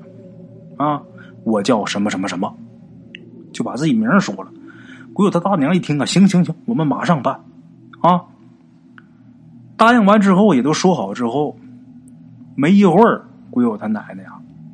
[0.75, 1.01] 啊，
[1.45, 2.53] 我叫什么什么什么，
[3.53, 4.51] 就把自己名说了。
[5.13, 7.39] 鬼友他大娘一听啊，行行行，我们马上办。
[8.01, 8.25] 啊，
[9.77, 11.55] 答应完之后也都说好之后，
[12.55, 14.33] 没一会儿，鬼友他奶奶呀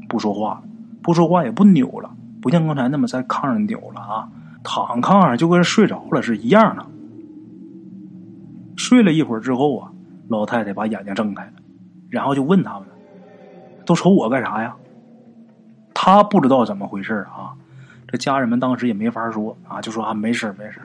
[0.10, 0.64] 不说话，
[1.04, 2.10] 不说话也不扭了。
[2.42, 4.28] 不像刚才那么在炕上扭了啊，
[4.63, 6.86] 躺炕上就跟睡着了是一样的。
[8.76, 9.92] 睡了一会儿之后啊，
[10.28, 11.54] 老太太把眼睛睁开了，
[12.10, 12.88] 然后就问他们
[13.86, 14.76] ：“都瞅我干啥呀？”
[15.94, 17.54] 他不知道怎么回事啊，
[18.08, 20.82] 这家人们当时也没法说啊，就说啊没事没事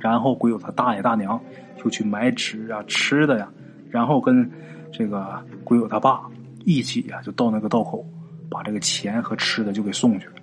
[0.00, 1.38] 然后鬼友他大爷大娘
[1.76, 3.48] 就去买纸啊吃的呀，
[3.88, 4.50] 然后跟
[4.90, 6.22] 这个鬼友他爸
[6.64, 8.04] 一起呀就到那个道口，
[8.52, 10.34] 把这个钱和吃的就给送去了。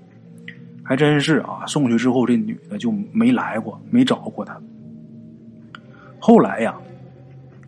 [0.84, 1.68] 还真是啊！
[1.68, 4.60] 送去之后，这女的就没来过，没找过他。
[6.20, 6.76] 后来呀，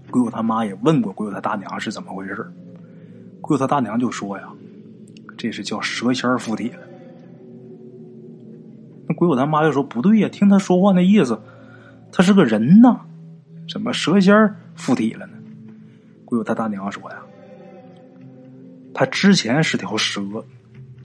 [0.10, 2.52] 鬼友他妈也问过鬼友他大娘是怎么回事
[3.40, 4.50] 鬼友他大娘就说呀
[5.38, 6.80] ：“这是叫蛇仙附体了。”
[9.08, 11.40] 那鬼友他妈就说：“不对呀，听他说话那意思，
[12.12, 13.02] 他是个人呐，
[13.72, 14.34] 怎么蛇仙
[14.74, 15.34] 附体了呢？”
[16.26, 17.18] 鬼友他大娘说呀
[18.94, 20.22] ：“他之前是条蛇。”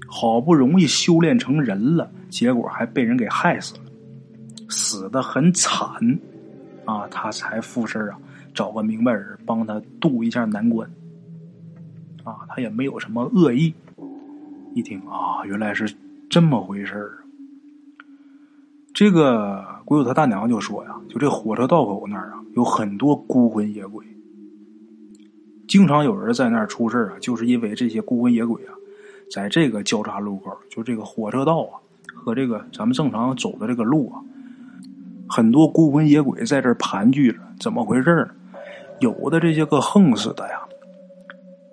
[0.09, 3.83] 好不容易修炼成人了，结果还被人给害死了，
[4.68, 5.85] 死的很惨，
[6.85, 8.16] 啊，他才附身啊，
[8.55, 10.88] 找个明白人帮他渡一下难关，
[12.22, 13.75] 啊，他也没有什么恶意。
[14.75, 15.92] 一听啊，原来是
[16.31, 17.18] 这么回事儿。
[18.94, 24.07] 这个鬼友他大娘就说呀，就这火车道口那儿啊，有很多孤魂野鬼，
[25.69, 28.73] 经常有人在那儿出事啊，就是因为这些孤魂野鬼啊。
[29.29, 31.75] 在这个交叉路口，就这个火车道啊，
[32.15, 34.23] 和这个咱们正常走的这个路啊，
[35.29, 37.39] 很多孤魂野鬼在这儿盘踞着。
[37.59, 38.29] 怎么回事呢？
[39.01, 40.61] 有的这些个横死的呀，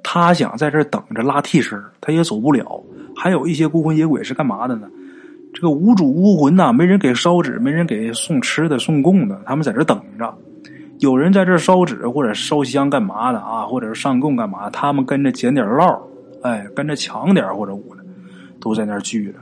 [0.03, 2.83] 他想在这儿等着拉替身，他也走不了。
[3.15, 4.89] 还有一些孤魂野鬼是干嘛的呢？
[5.53, 10.35] 这个无主无魂呐，没人给烧纸，没人给送吃的、送供的，他们在这等着。
[10.99, 13.65] 有人在这烧纸或者烧香干嘛的啊？
[13.65, 14.69] 或者是上供干嘛？
[14.69, 15.99] 他们跟着捡点烙，
[16.41, 18.03] 哎，跟着抢点或者捂的，
[18.59, 19.33] 都在那儿聚着。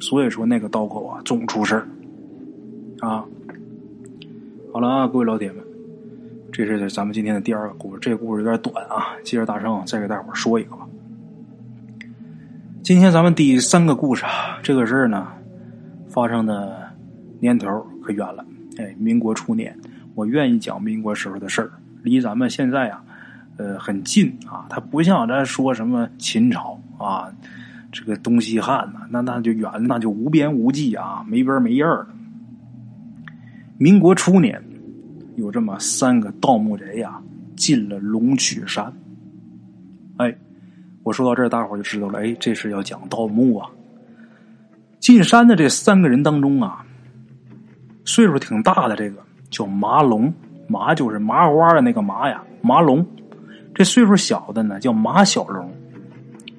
[0.00, 1.82] 所以说那个道口啊，总出事
[3.00, 3.24] 啊。
[4.72, 5.64] 好了啊，各位老铁们，
[6.52, 7.98] 这是咱们今天的第二个故事。
[8.00, 10.86] 这个故事有点短啊，接着大圣再给大伙说一个吧。
[12.82, 15.26] 今天咱们第三个故事啊，这个事儿呢。
[16.12, 16.76] 发生的
[17.38, 18.44] 年头可远了，
[18.78, 19.78] 哎，民国初年，
[20.14, 21.70] 我愿意讲民国时候的事儿，
[22.02, 23.02] 离咱们现在啊，
[23.56, 24.66] 呃，很近啊。
[24.68, 27.32] 他不像咱说什么秦朝啊，
[27.92, 32.06] 这个东西汉呐，那那就远，那就无边无际啊，没边没样儿。
[33.78, 34.62] 民国初年，
[35.36, 37.20] 有这么三个盗墓贼呀，
[37.56, 38.92] 进了龙曲山。
[40.18, 40.36] 哎，
[41.02, 43.70] 我说到这儿，大伙就知道了，哎，这是要讲盗墓啊。
[44.98, 46.84] 进山的这三个人当中啊，
[48.04, 49.16] 岁数挺大的，这个
[49.50, 50.32] 叫麻龙，
[50.68, 53.04] 麻就是麻花的那个麻呀，麻龙。
[53.74, 55.70] 这岁数小的呢叫马小龙，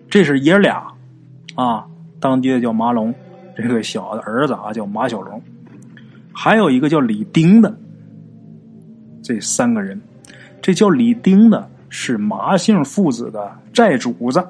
[0.10, 0.86] 这是爷俩
[1.56, 1.86] 啊，
[2.20, 3.14] 当爹的叫麻龙，
[3.56, 5.42] 这个小的儿子啊叫马小龙，
[6.34, 7.76] 还有一个叫李丁的。
[9.24, 10.00] 这三个人，
[10.62, 14.46] 这叫李丁的是麻姓父子的债主子，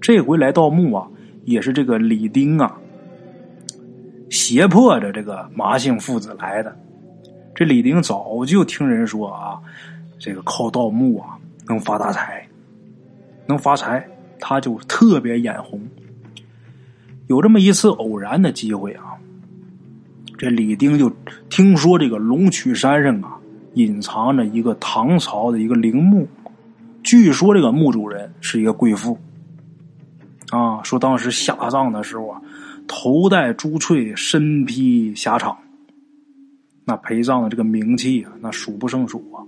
[0.00, 1.06] 这回来盗墓啊。
[1.46, 2.78] 也是这个李丁啊，
[4.28, 6.76] 胁迫着这个麻姓父子来的。
[7.60, 9.60] 这李丁早就听人说啊，
[10.18, 12.48] 这个靠盗墓啊能发大财，
[13.44, 14.02] 能发财，
[14.38, 15.78] 他就特别眼红。
[17.26, 19.12] 有这么一次偶然的机会啊，
[20.38, 21.12] 这李丁就
[21.50, 23.36] 听说这个龙曲山上啊
[23.74, 26.26] 隐藏着一个唐朝的一个陵墓，
[27.02, 29.18] 据说这个墓主人是一个贵妇。
[30.48, 32.40] 啊，说当时下葬的时候啊，
[32.88, 35.54] 头戴珠翠，身披霞裳，
[36.90, 39.38] 那陪葬的这个名气啊，那数不胜数啊。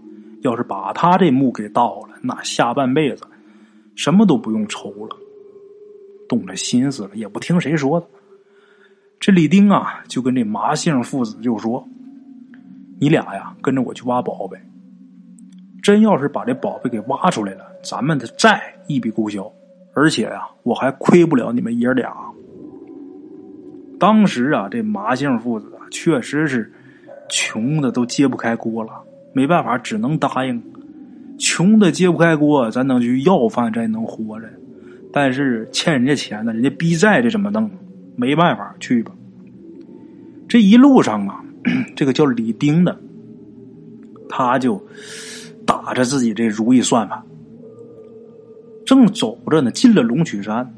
[0.42, 3.24] 要是把他这墓给盗了，那下半辈子
[3.96, 5.16] 什么都不用愁了。
[6.28, 8.06] 动了心思了，也不听谁说的。
[9.18, 11.84] 这李丁啊，就跟这麻姓父子就说
[13.00, 14.56] ：“你俩呀，跟着我去挖宝贝。
[15.82, 19.52] 真要是把这宝贝给挖出来了，咱们的债一笔勾销。”
[19.94, 22.14] 而且呀，我还亏不了你们爷俩。
[23.98, 26.72] 当时啊，这麻姓父子啊，确实是
[27.32, 28.90] 穷的都揭不开锅了，
[29.32, 30.62] 没办法，只能答应。
[31.38, 34.46] 穷的揭不开锅，咱能去要饭，咱能活着。
[35.10, 37.70] 但是欠人家钱呢，人家逼债，这怎么弄？
[38.16, 39.12] 没办法，去吧。
[40.46, 41.42] 这一路上啊，
[41.96, 43.00] 这个叫李丁的，
[44.28, 44.78] 他就
[45.64, 47.22] 打着自己这如意算盘。
[48.84, 50.70] 正走着呢，进了龙曲山，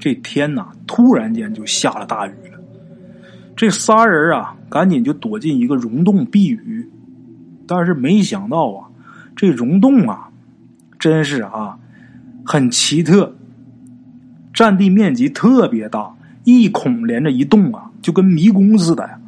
[0.00, 2.55] 这天呐，突然间就下了大雨了。
[3.56, 6.88] 这仨人啊，赶紧就躲进一个溶洞避雨。
[7.66, 8.86] 但是没想到啊，
[9.34, 10.28] 这溶洞啊，
[10.98, 11.78] 真是啊，
[12.44, 13.34] 很奇特，
[14.52, 16.14] 占地面积特别大，
[16.44, 19.18] 一孔连着一洞啊，就跟迷宫似的呀。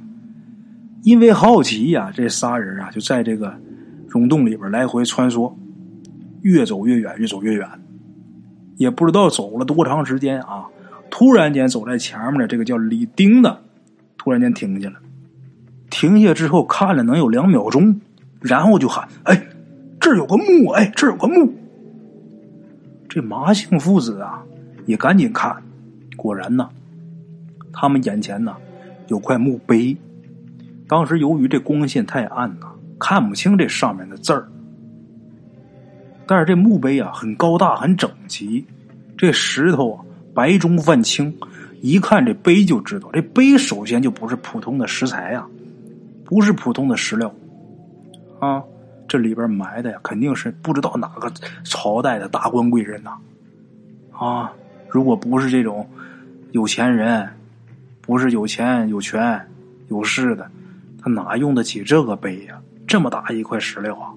[1.02, 3.54] 因为好奇呀，这仨人啊，就在这个
[4.08, 5.52] 溶洞里边来回穿梭，
[6.42, 7.66] 越走越远，越走越远。
[8.76, 10.66] 也不知道走了多长时间啊！
[11.10, 13.62] 突然间走在前面的这个叫李丁的，
[14.18, 14.96] 突然间停下了。
[15.88, 17.98] 停下之后看了能有两秒钟，
[18.42, 19.46] 然后就喊：“哎，
[19.98, 20.68] 这儿有个墓！
[20.72, 21.54] 哎，这儿有个墓！”
[23.08, 24.42] 这麻姓父子啊，
[24.84, 25.56] 也赶紧看，
[26.14, 26.68] 果然呢，
[27.72, 28.54] 他们眼前呢
[29.06, 29.96] 有块墓碑。
[30.86, 32.66] 当时由于这光线太暗呐，
[32.98, 34.46] 看不清这上面的字儿。
[36.26, 38.62] 但是这墓碑啊，很高大，很整齐。
[39.16, 40.04] 这石头啊，
[40.34, 41.34] 白中泛青，
[41.80, 45.46] 一看这碑就知道，这碑首先就不是普通的石材呀，
[46.24, 47.32] 不是普通的石料
[48.40, 48.62] 啊，
[49.06, 51.32] 这里边埋的呀，肯定是不知道哪个
[51.64, 53.12] 朝代的大官贵人呐
[54.12, 54.52] 啊！
[54.88, 55.88] 如果不是这种
[56.52, 57.28] 有钱人，
[58.00, 59.40] 不是有钱有权
[59.88, 60.50] 有势的，
[61.02, 62.60] 他哪用得起这个碑呀？
[62.86, 64.10] 这么大一块石料啊！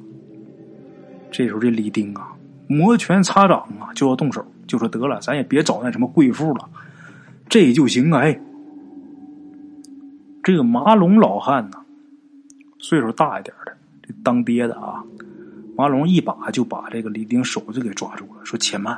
[1.32, 2.32] 这时候，这李丁啊，
[2.68, 6.70] 摩拳擦掌啊，就要动手，就说得了，咱也别找那什么贵妇了，
[7.52, 8.22] 这就行啊！
[8.22, 8.40] 哎，
[10.42, 11.84] 这个麻龙老汉呢，
[12.80, 15.04] 岁数大一点的，这当爹的啊，
[15.76, 18.98] 麻龙一把就把这个李丁手就给抓住了，说：“且慢，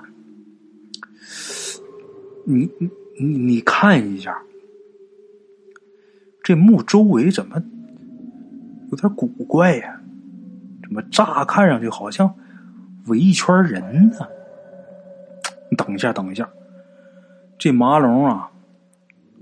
[2.45, 2.89] 你你
[3.19, 4.39] 你你看一下，
[6.43, 7.59] 这墓周围怎么
[8.91, 9.99] 有点古怪呀？
[10.83, 12.31] 怎么乍看上去好像
[13.07, 14.19] 围一圈人呢？
[15.71, 16.47] 你等一下，等一下，
[17.57, 18.49] 这麻龙啊，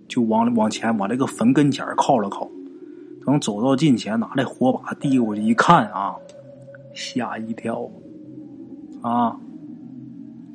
[0.08, 2.50] 就往往前往这个坟跟前靠了靠。
[3.24, 6.16] 等走到近前，拿那火把递过去一看啊，
[6.92, 7.88] 吓一跳
[9.04, 9.38] 啊！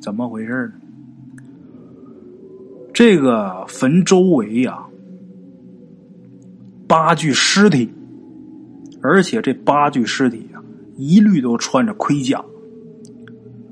[0.01, 0.73] 怎么回事呢？
[2.93, 4.85] 这个坟周围呀，
[6.87, 7.89] 八具尸体，
[9.01, 10.61] 而且这八具尸体啊，
[10.97, 12.43] 一律都穿着盔甲，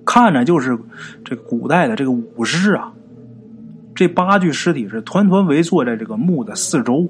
[0.06, 0.80] 看着就是
[1.26, 2.95] 这个古代的这个武士啊。
[3.96, 7.10] 这八具尸体是团团围坐在这个墓的四周。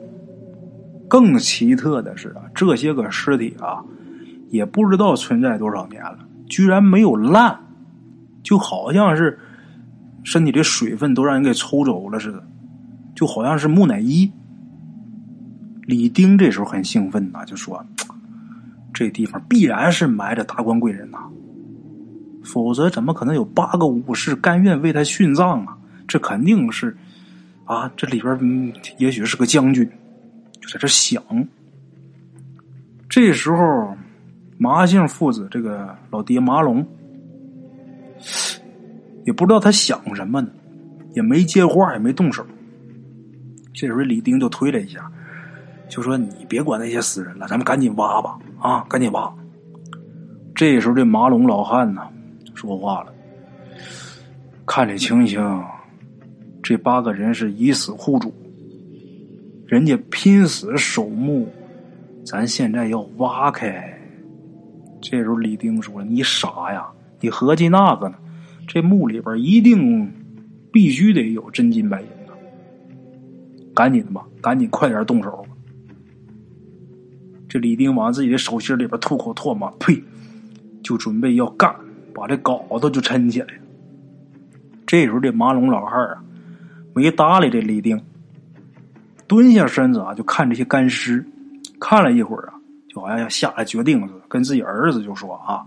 [1.07, 3.83] 更奇特的是啊，这些个尸体啊，
[4.49, 7.59] 也不知道存在多少年了，居然没有烂，
[8.41, 9.37] 就好像是
[10.23, 12.43] 身体的水分都让人给抽走了似的，
[13.15, 14.31] 就好像是木乃伊。
[15.83, 17.85] 李丁这时候很兴奋呐，就说
[18.91, 21.19] ：“这地方必然是埋着达官贵人呐，
[22.43, 25.74] 否则怎么可能有八个武士甘愿为他殉葬啊？
[26.07, 26.95] 这肯定是
[27.65, 29.89] 啊，这里边，也许是个将军。”
[30.61, 31.23] 就在这想，
[33.07, 33.95] 这时候
[34.57, 36.83] 麻姓父子这个老爹麻龙
[39.25, 40.49] 也不知道他想什么呢，
[41.13, 42.43] 也没接话，也没动手。
[43.73, 45.11] 这时候李丁就推了一下，
[45.87, 49.31] 就说：“你别管那些死人了，咱们赶紧挖吧，啊，赶紧挖。”
[50.55, 52.01] 这时候这麻龙老汉呢
[52.55, 53.13] 说话了
[54.65, 55.43] ：“看这情形，
[56.65, 58.33] 这八个人是以死护主。”
[59.69, 61.47] 人家拼死守墓，
[62.25, 63.99] 咱现在要挖开。
[64.99, 66.87] 这时候李丁说：“你傻呀，
[67.19, 68.15] 你合计那个呢？
[68.67, 70.11] 这墓里边一定
[70.73, 72.33] 必须得有真金白银的。
[73.75, 75.49] 赶紧的吧，赶紧快点动手吧。”
[77.47, 80.01] 这李丁往自己的手心里边吐口唾沫，呸，
[80.83, 81.75] 就准备要干，
[82.11, 83.47] 把这镐子就抻起来。
[84.87, 86.23] 这时候这马龙老汉啊，
[86.95, 88.01] 没搭理这李丁。
[89.27, 91.25] 蹲下身子啊，就看这些干尸，
[91.79, 92.53] 看了一会儿啊，
[92.87, 95.65] 就好像要下了决定似的，跟自己儿子就说：“啊，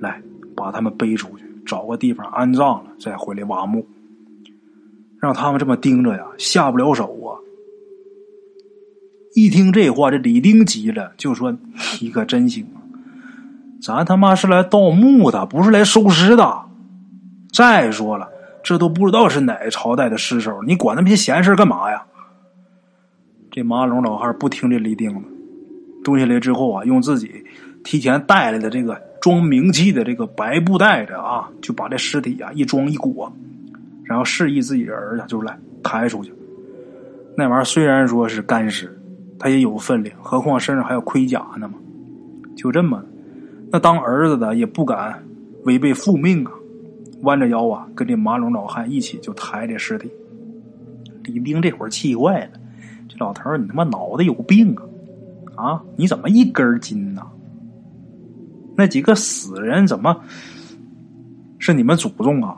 [0.00, 0.20] 来
[0.56, 3.86] 把他们背出去，找个地方安葬了，再回来挖墓。”
[5.20, 7.36] 让他们这么盯着呀，下不了手啊。
[9.34, 11.56] 一听这话，这李丁急了，就说
[12.00, 12.80] ：“你可真行啊！
[13.82, 16.62] 咱他妈是来盗墓的，不是来收尸的。
[17.52, 18.26] 再说了，
[18.62, 22.02] 这都不知道是哪个朝代的尸首，你管那么些闲事干嘛呀？”
[23.50, 25.28] 这马龙老汉不听这李丁的，
[26.04, 27.44] 蹲下来之后啊，用自己
[27.82, 33.32] 提前带来的这个装冥器的这个白布袋子啊，就把这尸体啊一装一裹，
[34.04, 36.32] 然后示意自己的儿子就来抬出去。
[37.36, 38.96] 那玩意儿虽然说是干尸，
[39.36, 41.74] 他也有分量，何况身上还有盔甲呢嘛。
[42.56, 43.02] 就这么，
[43.72, 45.20] 那当儿子的也不敢
[45.64, 46.52] 违背父命啊，
[47.22, 50.10] 弯着腰啊，跟这马龙老汉一起就抬这尸体。
[51.24, 52.52] 李丁这会儿气坏了。
[53.08, 54.84] 这老头，你他妈脑子有病啊！
[55.56, 57.22] 啊，你怎么一根筋呢？
[58.76, 60.22] 那几个死人怎么
[61.58, 62.56] 是你们祖宗啊？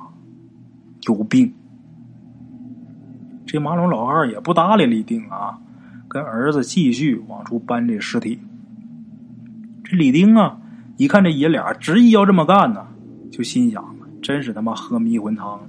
[1.08, 1.52] 有病！
[3.44, 5.58] 这马龙老二也不搭理李丁啊，
[6.06, 8.38] 跟儿子继续往出搬这尸体。
[9.82, 10.60] 这李丁啊，
[10.96, 12.86] 一看这爷俩执意要这么干呢，
[13.30, 13.91] 就心想：
[14.22, 15.66] 真是他妈喝迷魂汤了，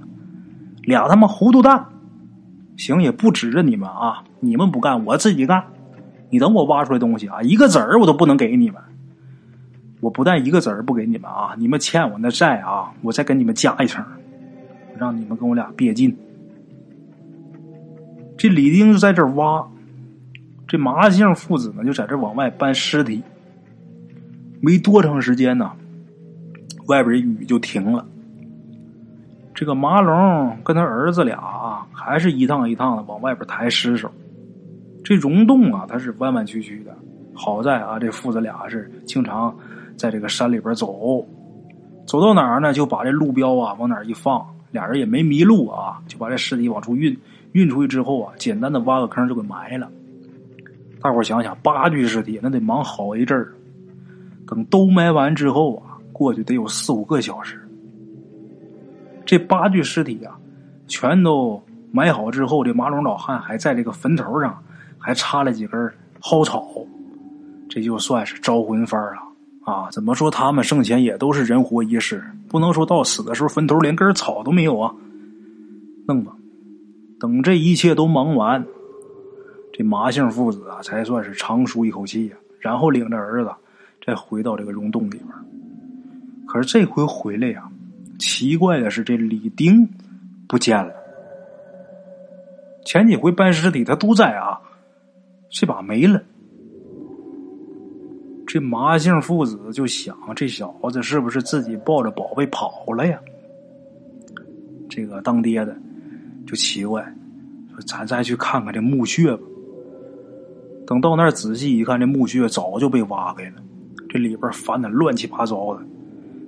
[0.84, 1.86] 俩他妈糊涂蛋！
[2.76, 4.24] 行，也不指着你们啊！
[4.40, 5.64] 你们不干，我自己干。
[6.30, 8.80] 你等我挖出来东西啊，一个子儿我都不能给你们。
[10.00, 14.04] 我不但一个子儿不给你们啊，你们欠我那债啊，我再跟你们加一层，
[14.98, 16.16] 让你们跟我俩别劲。
[18.36, 19.66] 这李丁就在这挖，
[20.66, 23.22] 这麻姓父子呢就在这往外搬尸体。
[24.60, 25.72] 没多长时间呢，
[26.86, 28.06] 外边雨就停了。
[29.54, 34.10] 这个麻龙跟他儿子俩啊，还是一趟一趟的往外边抬尸首。
[35.04, 36.94] 这溶洞啊，它是弯弯曲曲的。
[37.32, 39.54] 好在啊，这父子俩是经常
[39.96, 41.24] 在这个山里边走，
[42.06, 47.16] 走到哪儿呢，就把这路标啊往哪儿一放，俩人也没迷路啊，就把这尸体往出运。
[47.52, 49.88] 运出去之后啊，简单的挖个坑就给埋了。
[51.00, 53.54] 大伙想想，八具尸体那得忙好一阵儿。
[54.48, 57.60] 等都埋完之后啊，过去得有四五个小时。
[59.24, 60.36] 这八具尸体啊，
[60.86, 61.62] 全都
[61.92, 64.62] 埋好之后，这马龙老汉还在这个坟头上
[64.98, 66.66] 还插了几根蒿草，
[67.68, 69.22] 这就算是招魂幡了
[69.64, 69.88] 啊！
[69.90, 74.94] 怎么说他们生前也都是人活一世，不能说到死的时候坟头连根草都没有啊？
[76.06, 76.32] 弄吧，
[77.18, 78.64] 等这一切都忙完，
[79.72, 82.36] 这麻姓父子啊才算是长舒一口气呀。
[82.60, 83.50] 然后领着儿子
[84.06, 85.28] 再回到这个溶洞里边。
[86.46, 87.68] 可是这回回来呀，
[88.18, 89.88] 奇怪的是这李丁
[90.48, 90.92] 不见了。
[92.84, 94.60] 前几回搬尸体他都在啊，
[95.50, 96.22] 这把没了。
[98.46, 103.18] 这麻姓父子就想，这小子是不是自己抱着宝贝跑了呀？
[104.88, 105.74] 这个当爹的
[106.46, 107.02] 就奇怪，
[107.72, 109.42] 说咱再去看看这墓穴吧。
[110.86, 113.62] 等到那儿仔细一看，这墓穴早就被挖开了，
[114.08, 115.82] 这里边翻的乱七八糟的。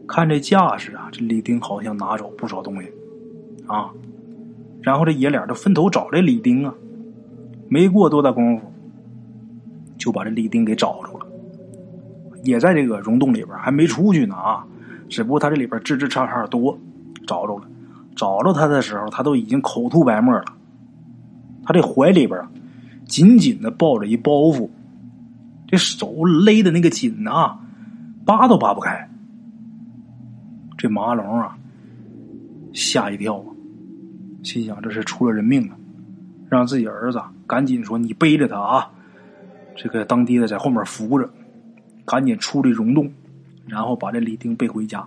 [0.07, 2.91] 看这架势啊，这李丁好像拿走不少东西
[3.67, 3.91] 啊。
[4.83, 6.73] 然后这爷俩就分头找这李丁啊，
[7.69, 8.73] 没过多大功夫，
[9.99, 11.27] 就把这李丁给找着了。
[12.45, 14.65] 也在这个溶洞里边，还没出去呢啊！
[15.09, 16.79] 只不过他这里边枝枝杈杈多，
[17.27, 17.65] 找着了。
[18.15, 20.45] 找着他的时候，他都已经口吐白沫了。
[21.65, 22.41] 他这怀里边，
[23.07, 24.69] 紧紧的抱着一包袱，
[25.67, 27.59] 这手勒的那个紧啊，
[28.25, 29.11] 扒都扒不开。
[30.77, 31.57] 这马龙啊，
[32.73, 33.47] 吓一跳啊，
[34.43, 35.75] 心想这是出了人命了，
[36.49, 38.91] 让自己儿子赶紧说：“你背着他啊！”
[39.77, 41.29] 这个当爹的在后面扶着。
[42.09, 43.11] 赶紧出这溶洞，
[43.67, 45.05] 然后把这李丁背回家，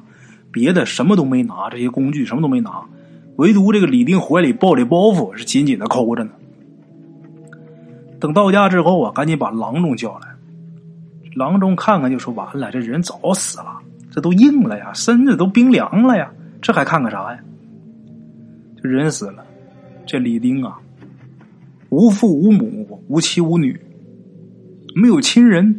[0.52, 2.84] 别的什么都没拿，这些工具什么都没拿，
[3.38, 6.32] 唯独这个李丁怀里抱的包袱是紧紧的扣着呢。
[8.20, 10.28] 等到家之后啊，赶紧把郎中叫来。
[11.36, 13.80] 郎中看看就说：“完了，这人早死了，
[14.20, 16.30] 这都硬了呀，身子都冰凉了呀，
[16.62, 17.40] 这还看看啥呀？
[18.84, 19.46] 这人死了，
[20.06, 20.78] 这李丁啊，
[21.88, 23.80] 无父无母，无妻无女，
[24.94, 25.74] 没有亲人。”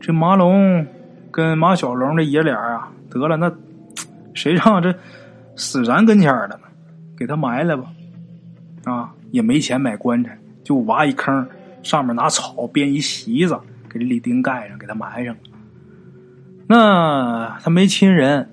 [0.00, 0.86] 这马龙
[1.30, 3.52] 跟马小龙这爷俩啊，得了，那
[4.32, 4.94] 谁让这
[5.56, 6.60] 死咱跟前的呢？
[7.18, 7.92] 给他埋了吧，
[8.84, 11.46] 啊，也没钱买棺材，就挖一坑，
[11.82, 13.60] 上面拿草编一席子，
[13.90, 15.40] 给这李丁盖上，给他埋上了。
[16.72, 18.48] 那他没亲人，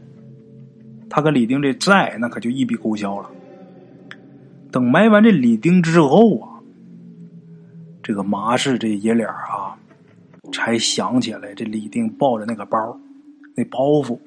[1.08, 3.30] 他跟李丁这债那可就一笔勾销了。
[4.72, 6.58] 等埋完这李丁之后啊，
[8.02, 9.78] 这个麻氏这爷俩啊。
[10.52, 13.00] 才想起来，这李丁抱着那个包，
[13.54, 14.18] 那包袱。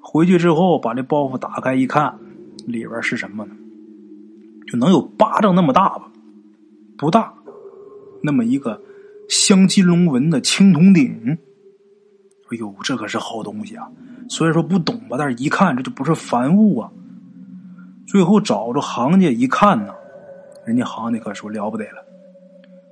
[0.00, 2.18] 回去之后，把这包袱打开一看，
[2.64, 3.54] 里边是什么呢？
[4.66, 6.10] 就能有巴掌那么大吧，
[6.96, 7.34] 不大。
[8.22, 8.80] 那么一个
[9.28, 11.36] 镶金龙纹的青铜鼎。
[12.50, 13.88] 哎呦，这可是好东西啊！
[14.28, 16.90] 虽然说不懂吧，但是一看这就不是凡物啊。
[18.06, 19.92] 最后找着行家一看呢，
[20.64, 22.04] 人家行家可说了不得了。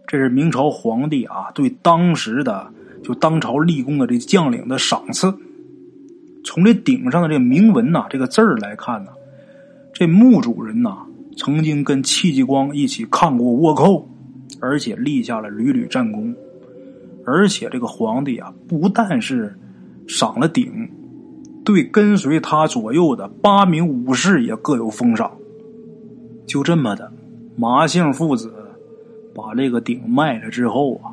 [0.06, 2.66] 这是明朝皇帝啊，对当时的
[3.02, 5.32] 就当朝立功的这将领的赏赐。
[6.44, 9.12] 从这顶上的这铭文呐，这个字儿来看呢，
[9.92, 10.98] 这墓主人呐
[11.36, 14.08] 曾经跟戚继光一起抗过倭寇，
[14.60, 16.34] 而且立下了屡屡战功。
[17.26, 19.56] 而且这个皇帝啊，不但是
[20.06, 20.90] 赏了鼎，
[21.64, 25.30] 对跟随他左右的八名武士也各有封赏。
[26.46, 27.12] 就这么的，
[27.56, 28.52] 麻姓父子。
[29.36, 31.10] 把这个鼎卖了之后啊，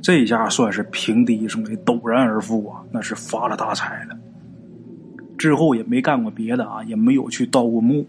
[0.00, 4.16] 这下算是平地一声雷，陡然而富啊，那是发了大财了。
[5.36, 8.06] 之后也没干过别的啊，也没有去盗过墓。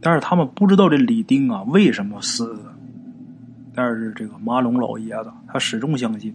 [0.00, 2.75] 但是他们不知道这李丁啊为什么死的。
[3.76, 6.34] 但是这个马龙老爷子他始终相信，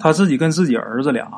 [0.00, 1.30] 他自己跟自己儿子俩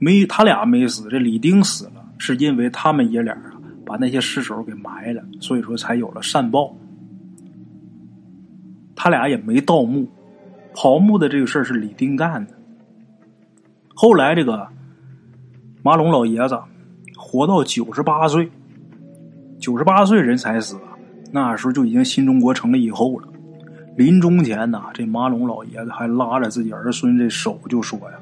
[0.00, 3.52] 没他俩没死，这李丁死了，是因为他们爷俩啊
[3.84, 6.72] 把那些尸首给埋了，所以说才有了善报。
[8.94, 10.08] 他俩也没盗墓，
[10.74, 12.52] 刨墓的这个事儿是李丁干的。
[13.94, 14.68] 后来这个
[15.82, 16.56] 马龙老爷子
[17.16, 18.48] 活到九十八岁，
[19.58, 20.78] 九十八岁人才死，
[21.32, 23.28] 那时候就已经新中国成立以后了。
[23.96, 28.18] 临终前呐，这马龙老爷子还拉着自己儿孙这手就说呀：“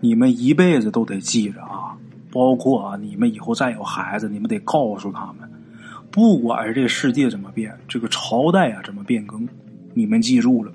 [0.00, 1.96] 你们一辈子都得记着啊，
[2.30, 5.50] 包括啊，你们以后再有孩子，你们得告诉他们，
[6.10, 9.46] 不管是这世界怎么变，这个朝代啊怎么变更。”
[9.92, 10.70] 你们记住了，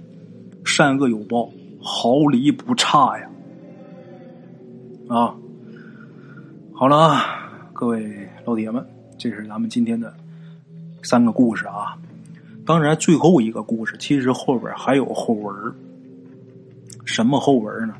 [0.66, 1.50] 善恶有报，
[1.80, 3.30] 毫厘不差呀！
[5.08, 5.36] 啊，
[6.74, 8.84] 好了啊，各位老铁们，
[9.18, 10.12] 这是咱们今天的
[11.04, 11.96] 三个故事啊。
[12.72, 15.54] 当然，最后一个故事其实后边还有后文
[17.04, 17.94] 什么后文呢？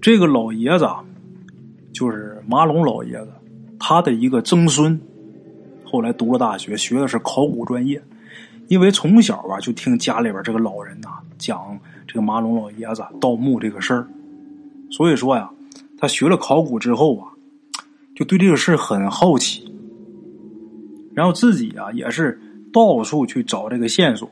[0.00, 0.88] 这个老爷子
[1.92, 3.32] 就是马龙老爷子，
[3.76, 4.96] 他的一个曾孙，
[5.84, 8.00] 后来读了大学，学的是考古专业。
[8.68, 14.06] 因为从小啊就听家里边这个老人呐讲这个马龙老爷子盗墓这个事儿，
[14.88, 15.50] 所以说呀，
[15.98, 17.26] 他学了考古之后啊，
[18.14, 19.74] 就对这个事很好奇，
[21.12, 22.40] 然后自己啊也是
[22.72, 24.30] 到处去找这个线索。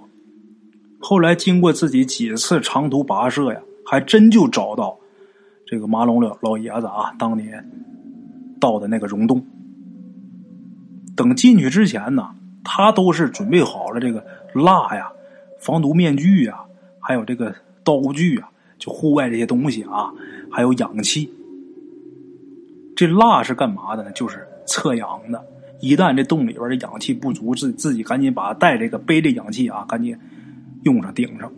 [0.98, 4.98] 后来经过自己几次长途跋涉呀，还真就找到
[5.66, 7.70] 这个马龙老老爷子啊，当年
[8.58, 9.44] 到的那个溶洞。
[11.14, 12.30] 等进去之前呢，
[12.64, 14.24] 他都是准备好了这个
[14.54, 15.12] 蜡呀、
[15.58, 16.60] 防毒面具呀，
[17.00, 20.12] 还有这个刀具啊，就户外这些东西啊，
[20.50, 21.32] 还有氧气。
[22.96, 24.10] 这蜡是干嘛的呢？
[24.12, 25.44] 就是测氧的。
[25.80, 30.16] 一旦这洞里边的氧气不足，自自己赶紧把带这个背这氧气啊，赶紧
[30.84, 31.52] 用上顶上，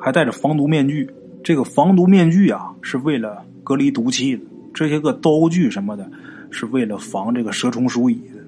[0.00, 1.10] 还带着防毒面具。
[1.42, 4.42] 这个防毒面具啊，是为了隔离毒气的；
[4.72, 6.08] 这些个刀具什么的，
[6.50, 8.44] 是为了防这个蛇虫鼠蚁的。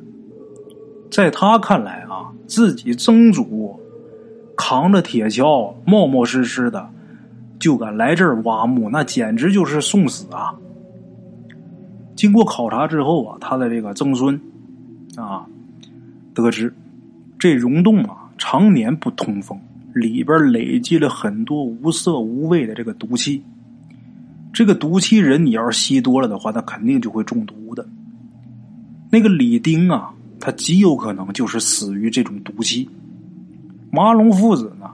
[1.10, 3.80] 在他看来啊，自己曾祖
[4.56, 6.88] 扛着铁锹，冒冒失失的
[7.58, 10.54] 就敢来这儿挖墓，那简直就是送死啊！
[12.14, 14.40] 经过考察之后啊，他的这个曾孙。
[15.16, 15.46] 啊，
[16.34, 16.72] 得知
[17.38, 19.58] 这溶洞啊常年不通风，
[19.94, 23.42] 里边累积了很多无色无味的这个毒气。
[24.52, 27.86] 这个毒气人，你要是吸多了的话，那肯定就会中毒的。
[29.10, 32.88] 那个李丁啊，他极有可能就是死于这种毒气。
[33.90, 34.90] 马龙父子呢，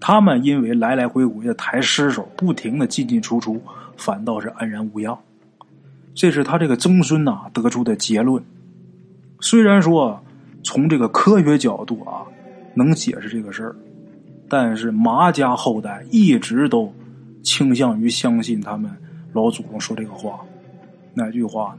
[0.00, 3.60] 他们因为来来回回的抬尸首，不停的进进出出，
[3.96, 5.18] 反倒是安然无恙。
[6.14, 8.42] 这是他这个曾孙呐得出的结论。
[9.40, 10.22] 虽然说
[10.62, 12.24] 从这个科学角度啊
[12.74, 13.76] 能解释这个事儿，
[14.48, 16.92] 但是麻家后代一直都
[17.42, 18.90] 倾向于相信他们
[19.32, 20.40] 老祖宗说这个话，
[21.14, 21.76] 哪句话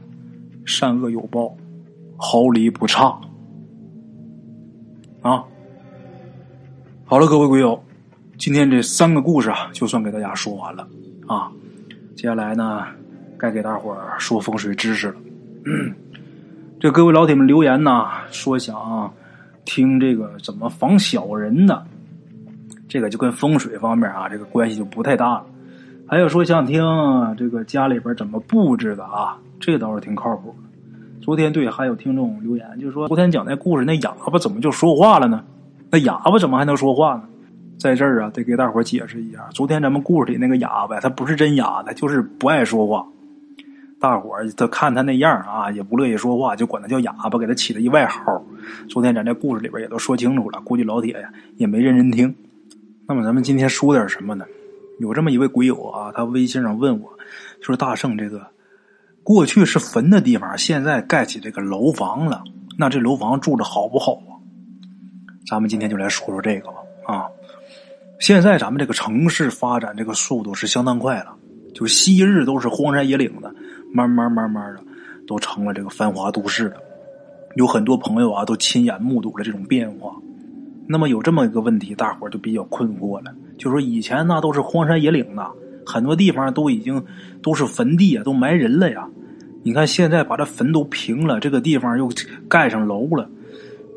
[0.64, 1.56] 善恶有报，
[2.16, 3.18] 毫厘不差。
[5.22, 5.42] 啊，
[7.04, 7.82] 好了，各位鬼友，
[8.36, 10.86] 今天这三个故事啊，就算给大家说完了
[11.26, 11.50] 啊。
[12.14, 12.84] 接下来呢，
[13.38, 15.16] 该给大伙儿说风水知识了。
[15.64, 15.94] 嗯
[16.80, 19.12] 这各位老铁们留言呐，说想
[19.64, 21.84] 听这个怎么防小人的，
[22.88, 25.46] 这个就跟风水方面啊，这个关系就不太大了。
[26.06, 26.80] 还有说想听
[27.36, 30.54] 这个家里边怎么布置的啊，这倒是挺靠谱。
[31.20, 35.42] 昨天对，还有听众留言，就说昨天讲那故事，那哑巴怎么就说话了呢？
[35.90, 37.24] 那哑巴怎么还能说话呢？
[37.76, 43.04] 在这儿啊，得给大伙解释一下，昨天咱们故事里那个哑巴，他不是真哑巴，就是不爱说话。
[44.00, 48.44] 大伙儿他看他那样啊，也不乐意说话，就管他叫哑巴，给他起了一外号。
[48.88, 52.32] 昨天咱这故事里边也都说清楚了，估计老铁呀也没认真听。
[53.06, 54.44] 那么咱们今天说点什么呢？
[55.00, 57.10] 有这么一位鬼友啊，他微信上问我，
[57.60, 58.46] 说大圣这个
[59.24, 62.42] 过去是坟的地方，现在盖起这个楼房了，
[62.78, 64.38] 那这楼房住着好不好啊？
[65.48, 66.74] 咱们今天就来说说这个吧。
[67.06, 67.26] 啊，
[68.20, 71.34] 现在咱们这个城市发展这个速度是相当快了，
[71.74, 73.52] 就昔日都是荒山野岭的。
[73.92, 74.80] 慢慢慢慢的，
[75.26, 76.76] 都成了这个繁华都市了。
[77.54, 80.14] 有很多朋友啊，都亲眼目睹了这种变化。
[80.86, 85.46] 那么有这么一个问题，大伙儿就比较困惑了，就说以前那都是荒山野岭的，
[85.84, 87.04] 很多地方都已经
[87.42, 89.08] 都是坟地啊，都埋人了呀。
[89.64, 92.08] 你看现在把这坟都平了，这个地方又
[92.48, 93.28] 盖上楼了，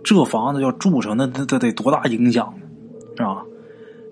[0.04, 2.66] 这房子要住上，那那得多大影响呢？
[3.16, 3.44] 是吧？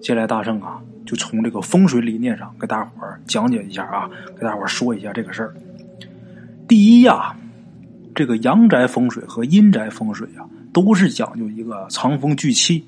[0.02, 5.54] 接下来大圣啊，就从这个风水理念上给大伙儿讲解一下啊，给大伙儿说一下这个事儿。
[6.70, 7.36] 第一呀，
[8.13, 12.86] 这个阳宅风水和阴宅风水啊，都是讲究一个藏风聚气。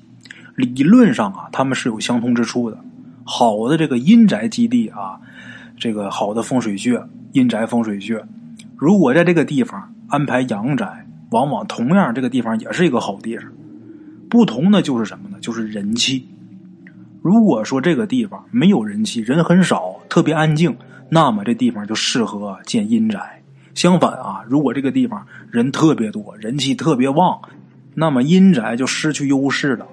[0.54, 2.78] 理论上啊，他们是有相通之处的。
[3.24, 5.18] 好的这个阴宅基地啊，
[5.76, 7.02] 这个好的风水穴，
[7.32, 8.24] 阴宅风水穴，
[8.76, 13.44] 如果在这个地方安排阳宅，往往同样这个地方也是一个好地方。
[14.30, 15.38] 不同的就是什么呢？
[15.40, 16.24] 就是人气。
[17.20, 20.72] 如果说这个地方没有人气，人很少，特别安静，
[21.08, 23.41] 那么这地方就适合建阴宅。
[23.74, 27.40] 相反啊，如果这个地方人特别多，人气特别旺，
[27.94, 29.86] 那么阴宅就失去优势了，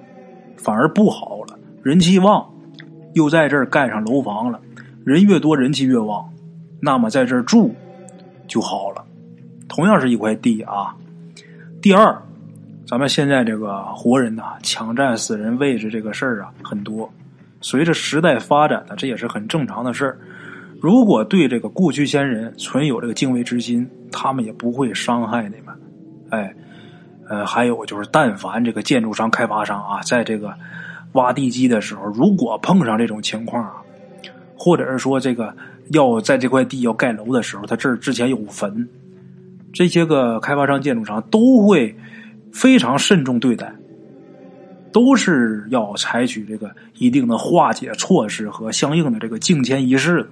[0.56, 1.58] 反而不好了。
[1.82, 2.46] 人气旺，
[3.14, 4.60] 又在这儿盖上楼房了，
[5.04, 6.30] 人越多人气越旺，
[6.80, 7.74] 那么在这儿住
[8.46, 9.04] 就好了。
[9.66, 10.94] 同样是一块地啊。
[11.80, 12.20] 第二，
[12.86, 17.10] 咱们现在这个活人呐，抢占死人位置这个事儿啊很多，
[17.62, 20.18] 随着时代发展呢，这也是很正常的事儿。
[20.80, 25.74] 如果对这个故去先人存有这个敬畏之心，他们也不会伤害你们。
[26.30, 26.54] 哎，
[27.28, 30.54] 呃，还有就是，但凡这个建筑商、开发商啊，在这个
[31.12, 33.74] 挖地基的时候，如果碰上这种情况啊，
[34.56, 35.54] 或者是说这个
[35.90, 38.88] 要在这块地要盖楼的时候，他这儿之前有坟，
[39.74, 41.94] 这些个开发商、建筑商都会
[42.52, 43.70] 非常慎重对待，
[44.92, 50.28] 都是要采取这个一定的化解措施和相应的这个敬迁仪式的。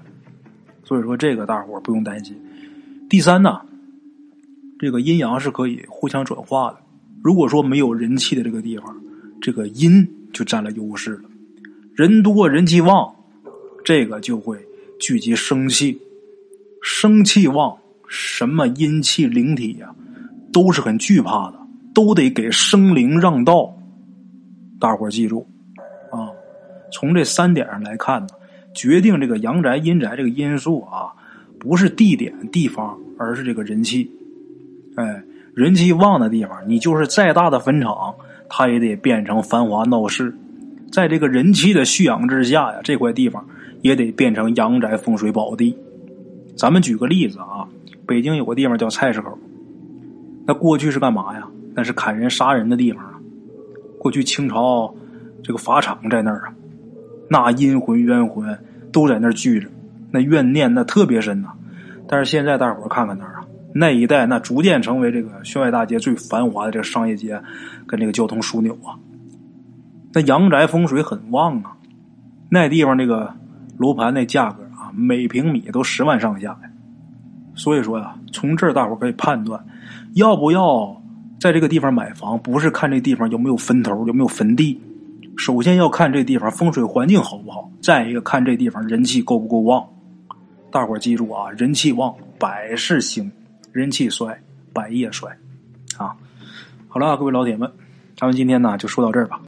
[0.89, 2.34] 所以说，这个大伙不用担心。
[3.11, 3.61] 第三呢，
[4.78, 6.78] 这个阴阳是可以互相转化的。
[7.22, 8.97] 如果说没有人气的这个地方，
[9.39, 11.24] 这个阴就占了优势了。
[11.95, 13.14] 人多人气旺，
[13.84, 14.57] 这个就会
[14.99, 16.01] 聚集生气，
[16.82, 17.76] 生气旺，
[18.09, 19.95] 什么阴气灵体呀，
[20.51, 21.59] 都是很惧怕的，
[21.93, 23.76] 都得给生灵让道。
[24.80, 25.47] 大伙记住
[26.11, 26.32] 啊，
[26.91, 28.28] 从这三点上来看呢，
[28.79, 31.11] 决定这个阳宅阴宅这个因素啊，
[31.59, 34.09] 不是地点地方，而是这个人气。
[34.95, 38.14] 哎，人气旺的地方，你就是再大的坟场，
[38.49, 40.33] 它也得变成繁华闹市。
[40.93, 43.45] 在这个人气的蓄养之下呀，这块地方
[43.83, 45.76] 也得变成阳宅风水宝地。
[46.57, 47.66] 咱们举个例子啊，
[48.07, 49.37] 北京有个地方叫菜市口，
[50.47, 51.49] 那过去是干嘛呀？
[51.74, 53.18] 那是砍人杀人的地方啊。
[53.99, 54.95] 过去清朝
[55.43, 56.55] 这个法场在那儿啊，
[57.29, 58.57] 那阴魂冤魂
[58.93, 59.68] 都在那儿聚着，
[60.11, 61.49] 那怨念那特别深呐。
[62.09, 67.43] 但是现在大伙儿看看那儿啊，那一带那逐渐成为这个宣外大街最繁华的这个商业街，
[67.86, 68.97] 跟这个交通枢纽啊。
[70.14, 71.76] 那阳宅风水很旺啊，
[72.49, 73.34] 那地方那个
[73.76, 76.59] 楼盘那价格啊，每平米都十万上下。
[77.55, 79.66] 所以说呀，从这儿大伙可以判断，
[80.14, 81.03] 要不要
[81.39, 84.80] 在这个地方买房，不是看这地方有没有坟头，有没有坟地，
[85.39, 89.89] 首先要看这地方风水环境好不好，再一个看这地方人气够不够旺。
[90.70, 93.30] 大伙记住啊，人气旺百事兴，
[93.72, 94.39] 人气衰
[94.72, 95.30] 百业衰。
[95.97, 96.14] 啊，
[96.89, 97.72] 好了，各位老铁们，
[98.16, 99.41] 咱们今天呢就说到这儿吧。